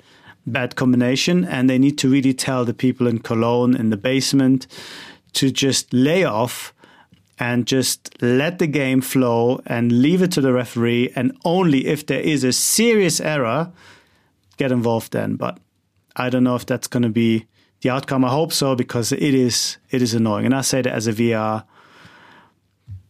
bad 0.47 0.75
combination. 0.75 1.45
And 1.45 1.71
they 1.71 1.79
need 1.79 1.99
to 1.99 2.09
really 2.09 2.35
tell 2.35 2.64
the 2.64 2.75
people 2.75 3.07
in 3.07 3.21
Cologne 3.21 3.77
in 3.77 3.90
the 3.90 3.97
basement 3.97 4.66
to 5.35 5.51
just 5.51 5.93
lay 5.93 6.25
off 6.25 6.73
and 7.38 7.66
just 7.66 8.23
let 8.23 8.59
the 8.59 8.66
game 8.66 9.01
flow 9.01 9.61
and 9.66 10.03
leave 10.03 10.21
it 10.23 10.31
to 10.33 10.40
the 10.40 10.53
referee. 10.53 11.11
And 11.16 11.37
only 11.45 11.87
if 11.87 12.07
there 12.07 12.21
is 12.21 12.45
a 12.45 12.53
serious 12.53 13.21
error, 13.21 13.73
get 14.59 14.71
involved 14.71 15.12
then. 15.12 15.37
But 15.37 15.59
I 16.16 16.29
don't 16.29 16.45
know 16.45 16.55
if 16.55 16.66
that's 16.66 16.87
going 16.87 17.03
to 17.03 17.09
be 17.09 17.47
the 17.81 17.90
outcome. 17.90 18.25
I 18.25 18.31
hope 18.31 18.53
so 18.53 18.75
because 18.75 19.12
it 19.12 19.35
is 19.35 19.79
it 19.90 20.03
is 20.03 20.14
annoying, 20.14 20.45
and 20.47 20.55
I 20.55 20.61
say 20.61 20.83
that 20.83 20.93
as 20.93 21.07
a 21.07 21.12
VAR 21.12 21.64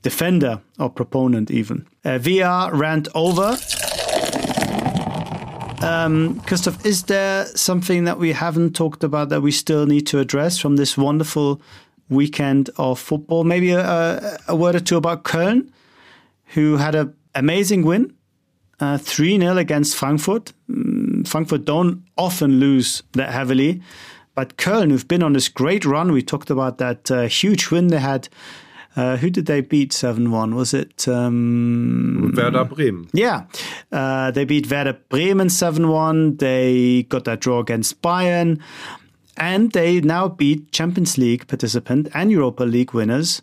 defender 0.03 0.61
or 0.79 0.91
proponent 0.91 1.51
even. 1.51 1.87
Uh, 2.05 2.19
VAR 2.19 2.75
rant 2.75 3.09
over. 3.15 3.57
Um, 5.83 6.41
Christoph, 6.41 6.85
is 6.85 7.05
there 7.05 7.47
something 7.47 8.05
that 8.05 8.19
we 8.19 8.33
haven't 8.33 8.77
talked 8.77 9.03
about 9.03 9.31
that 9.31 9.41
we 9.41 9.51
still 9.51 9.87
need 9.87 10.07
to 10.09 10.19
address 10.19 10.59
from 10.59 10.77
this 10.77 10.97
wonderful 10.97 11.61
weekend 12.11 12.69
of 12.77 12.99
football. 12.99 13.45
Maybe 13.45 13.71
a, 13.71 14.39
a 14.49 14.55
word 14.55 14.75
or 14.75 14.81
two 14.81 14.97
about 14.97 15.25
Köln, 15.25 15.71
who 16.47 16.77
had 16.77 16.95
an 16.95 17.15
amazing 17.35 17.85
win, 17.85 18.13
uh, 18.81 18.99
3 18.99 19.39
0 19.39 19.57
against 19.57 19.97
Frankfurt. 19.97 20.53
Mm, 20.71 21.27
Frankfurt 21.27 21.65
don't 21.65 22.03
often 22.19 22.61
lose 22.61 23.03
that 23.13 23.31
heavily, 23.31 23.81
but 24.35 24.57
Köln, 24.57 24.91
who've 24.91 25.09
been 25.09 25.23
on 25.23 25.33
this 25.33 25.49
great 25.49 25.85
run, 25.85 26.13
we 26.13 26.23
talked 26.23 26.51
about 26.51 26.79
that 26.79 27.11
uh, 27.11 27.23
huge 27.23 27.71
win 27.71 27.89
they 27.89 28.01
had. 28.01 28.29
Uh, 28.97 29.17
who 29.17 29.31
did 29.31 29.47
they 29.47 29.61
beat 29.61 29.93
7 29.93 30.33
1? 30.33 30.55
Was 30.57 30.75
it 30.75 31.07
um, 31.07 32.33
Werder 32.37 32.65
Bremen? 32.65 33.09
Yeah. 33.13 33.45
Uh, 33.93 34.33
they 34.33 34.45
beat 34.45 34.69
Werder 34.69 34.99
Bremen 35.09 35.49
7 35.49 35.89
1. 35.89 36.39
They 36.39 37.05
got 37.05 37.25
that 37.25 37.41
draw 37.41 37.61
against 37.61 38.03
Bayern. 38.03 38.61
And 39.41 39.73
they 39.73 40.01
now 40.03 40.29
beat 40.29 40.71
Champions 40.71 41.17
League 41.17 41.49
participant 41.49 42.09
and 42.13 42.31
Europa 42.31 42.63
League 42.63 42.93
winners 42.93 43.43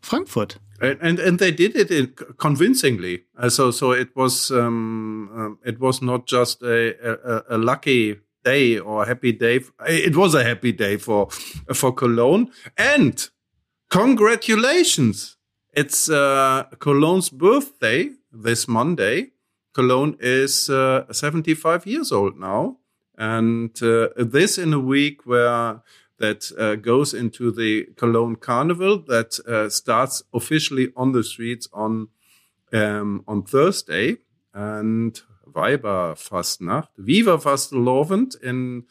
Frankfurt. 0.00 0.58
And, 0.80 0.98
and, 1.00 1.18
and 1.18 1.38
they 1.38 1.50
did 1.50 1.76
it 1.76 1.90
in, 1.90 2.14
convincingly. 2.38 3.24
Uh, 3.36 3.48
so 3.48 3.70
so 3.70 3.92
it 3.92 4.14
was 4.14 4.50
um, 4.50 5.30
um, 5.34 5.58
it 5.64 5.80
was 5.80 6.02
not 6.02 6.26
just 6.26 6.62
a, 6.62 6.94
a, 7.04 7.56
a, 7.56 7.58
lucky 7.58 8.16
day 8.44 8.78
or 8.78 9.02
a 9.02 9.06
happy 9.06 9.32
day. 9.32 9.60
It 9.88 10.16
was 10.16 10.34
a 10.34 10.44
happy 10.44 10.72
day 10.72 10.96
for 10.96 11.30
for 11.74 11.92
Cologne. 11.92 12.52
And 12.76 13.28
congratulations! 13.90 15.36
It's 15.72 16.08
uh, 16.08 16.64
Cologne's 16.78 17.30
birthday 17.30 18.10
this 18.32 18.68
Monday. 18.68 19.32
Cologne 19.74 20.16
is 20.20 20.70
uh, 20.70 21.12
75 21.12 21.86
years 21.86 22.12
old 22.12 22.38
now. 22.38 22.78
And 23.18 23.70
uh, 23.82 24.08
this 24.16 24.58
in 24.58 24.72
a 24.72 24.80
week 24.80 25.26
where 25.26 25.82
that 26.18 26.50
uh, 26.58 26.76
goes 26.76 27.14
into 27.14 27.50
the 27.50 27.86
Cologne 27.96 28.36
Carnival 28.36 28.98
that 29.06 29.38
uh, 29.46 29.68
starts 29.68 30.22
officially 30.32 30.92
on 30.96 31.12
the 31.12 31.22
streets 31.22 31.68
on 31.72 32.08
um, 32.72 33.24
on 33.26 33.44
Thursday 33.44 34.18
and 34.52 35.20
Weiberfastnacht, 35.50 36.88
Viva 36.98 37.38
Fastelovend 37.38 38.40
in 38.42 38.84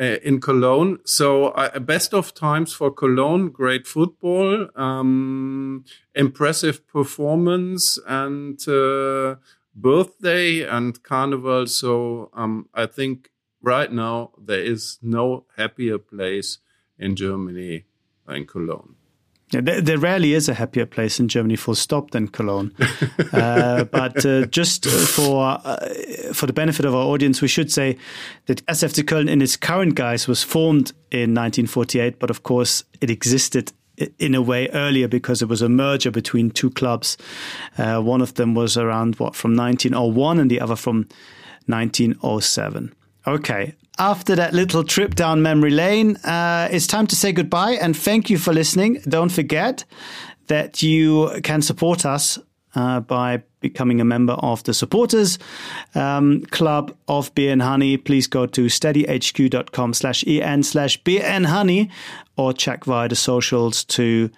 uh, 0.00 0.16
in 0.22 0.40
Cologne. 0.40 0.98
So 1.04 1.48
uh, 1.48 1.78
best 1.78 2.14
of 2.14 2.34
times 2.34 2.72
for 2.72 2.90
Cologne, 2.90 3.50
great 3.50 3.86
football, 3.86 4.68
um, 4.74 5.84
impressive 6.14 6.86
performance, 6.88 7.98
and 8.06 8.58
uh, 8.68 9.36
birthday 9.74 10.62
and 10.62 11.02
carnival. 11.02 11.66
So 11.66 12.30
um, 12.34 12.68
I 12.74 12.86
think 12.86 13.31
right 13.62 13.90
now 13.90 14.30
there 14.36 14.62
is 14.62 14.98
no 15.02 15.44
happier 15.56 15.98
place 15.98 16.58
in 16.98 17.16
Germany 17.16 17.84
than 18.26 18.46
Cologne. 18.46 18.96
Yeah, 19.52 19.60
there, 19.60 19.80
there, 19.82 19.98
rarely 19.98 20.32
is 20.32 20.48
a 20.48 20.54
happier 20.54 20.86
place 20.86 21.20
in 21.20 21.28
Germany, 21.28 21.56
full 21.56 21.74
stop, 21.74 22.12
than 22.12 22.28
Cologne. 22.28 22.72
uh, 23.34 23.84
but 23.84 24.24
uh, 24.24 24.46
just 24.46 24.86
for 24.86 25.60
uh, 25.62 25.76
for 26.32 26.46
the 26.46 26.54
benefit 26.54 26.86
of 26.86 26.94
our 26.94 27.04
audience, 27.04 27.42
we 27.42 27.48
should 27.48 27.70
say 27.70 27.98
that 28.46 28.64
SFC 28.64 29.04
Köln, 29.04 29.28
in 29.28 29.42
its 29.42 29.58
current 29.58 29.94
guise, 29.94 30.26
was 30.26 30.42
formed 30.42 30.92
in 31.10 31.34
1948. 31.34 32.18
But 32.18 32.30
of 32.30 32.44
course, 32.44 32.84
it 33.02 33.10
existed 33.10 33.72
in 34.18 34.34
a 34.34 34.40
way 34.40 34.68
earlier 34.70 35.06
because 35.06 35.42
it 35.42 35.48
was 35.48 35.60
a 35.60 35.68
merger 35.68 36.10
between 36.10 36.50
two 36.50 36.70
clubs. 36.70 37.18
Uh, 37.76 38.00
one 38.00 38.22
of 38.22 38.34
them 38.34 38.54
was 38.54 38.78
around 38.78 39.16
what 39.16 39.34
from 39.34 39.54
1901, 39.54 40.38
and 40.38 40.50
the 40.50 40.62
other 40.62 40.76
from 40.76 41.06
1907. 41.66 42.94
Okay, 43.26 43.74
after 43.98 44.34
that 44.34 44.52
little 44.52 44.82
trip 44.82 45.14
down 45.14 45.42
memory 45.42 45.70
lane, 45.70 46.16
uh, 46.24 46.68
it's 46.70 46.86
time 46.86 47.06
to 47.06 47.16
say 47.16 47.32
goodbye 47.32 47.72
and 47.72 47.96
thank 47.96 48.30
you 48.30 48.38
for 48.38 48.52
listening. 48.52 49.00
Don't 49.08 49.30
forget 49.30 49.84
that 50.48 50.82
you 50.82 51.30
can 51.44 51.62
support 51.62 52.04
us 52.04 52.38
uh, 52.74 53.00
by 53.00 53.42
becoming 53.60 54.00
a 54.00 54.04
member 54.04 54.32
of 54.32 54.64
the 54.64 54.74
supporters 54.74 55.38
um, 55.94 56.42
club 56.50 56.96
of 57.06 57.32
Beer 57.34 57.52
and 57.52 57.62
Honey. 57.62 57.96
Please 57.96 58.26
go 58.26 58.46
to 58.46 58.66
steadyhq.com 58.66 59.94
slash 59.94 60.24
en 60.26 60.62
slash 60.62 60.96
beer 61.04 61.22
and 61.24 61.46
honey 61.46 61.90
or 62.36 62.52
check 62.52 62.84
via 62.84 63.08
the 63.08 63.14
socials 63.14 63.84
to 63.84 64.30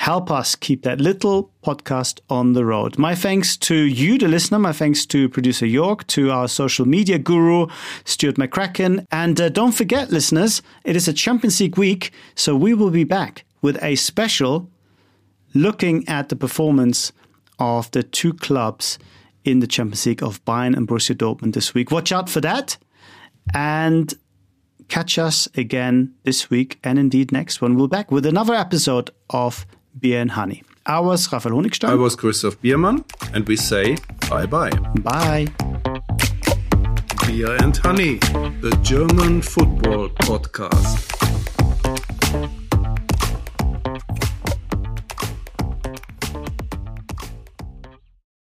help 0.00 0.30
us 0.30 0.54
keep 0.54 0.82
that 0.82 0.98
little 0.98 1.52
podcast 1.62 2.20
on 2.30 2.54
the 2.54 2.64
road. 2.64 2.98
My 2.98 3.14
thanks 3.14 3.54
to 3.58 3.74
you, 3.74 4.16
the 4.16 4.28
listener. 4.28 4.58
My 4.58 4.72
thanks 4.72 5.04
to 5.04 5.28
producer 5.28 5.66
York, 5.66 6.06
to 6.06 6.30
our 6.30 6.48
social 6.48 6.86
media 6.88 7.18
guru, 7.18 7.66
Stuart 8.06 8.36
McCracken. 8.36 9.04
And 9.12 9.38
uh, 9.38 9.50
don't 9.50 9.72
forget, 9.72 10.10
listeners, 10.10 10.62
it 10.84 10.96
is 10.96 11.06
a 11.06 11.12
Champions 11.12 11.60
League 11.60 11.76
week, 11.76 12.12
so 12.34 12.56
we 12.56 12.72
will 12.72 12.88
be 12.88 13.04
back 13.04 13.44
with 13.60 13.76
a 13.82 13.94
special 13.94 14.70
looking 15.52 16.08
at 16.08 16.30
the 16.30 16.36
performance 16.36 17.12
of 17.58 17.90
the 17.90 18.02
two 18.02 18.32
clubs 18.32 18.98
in 19.44 19.60
the 19.60 19.66
Champions 19.66 20.06
League 20.06 20.22
of 20.22 20.42
Bayern 20.46 20.74
and 20.74 20.88
Borussia 20.88 21.14
Dortmund 21.14 21.52
this 21.52 21.74
week. 21.74 21.90
Watch 21.90 22.10
out 22.10 22.30
for 22.30 22.40
that. 22.40 22.78
And 23.52 24.14
catch 24.88 25.18
us 25.18 25.46
again 25.56 26.14
this 26.22 26.48
week 26.48 26.78
and 26.82 26.98
indeed 26.98 27.32
next 27.32 27.60
one. 27.60 27.74
We'll 27.76 27.86
be 27.86 27.96
back 27.96 28.10
with 28.10 28.24
another 28.24 28.54
episode 28.54 29.10
of 29.28 29.66
Beer 29.98 30.20
and 30.20 30.32
Honey. 30.32 30.62
I 30.86 31.00
was 31.00 31.30
Raphael 31.32 31.54
Honigstein. 31.56 31.88
I 31.90 31.94
was 31.94 32.16
Christoph 32.16 32.60
Biermann. 32.60 33.04
And 33.34 33.46
we 33.46 33.56
say 33.56 33.96
bye 34.28 34.46
bye. 34.46 34.70
Bye. 35.00 35.46
Beer 37.26 37.56
and 37.62 37.76
Honey, 37.76 38.16
the 38.60 38.76
German 38.82 39.42
football 39.42 40.08
podcast. 40.08 41.06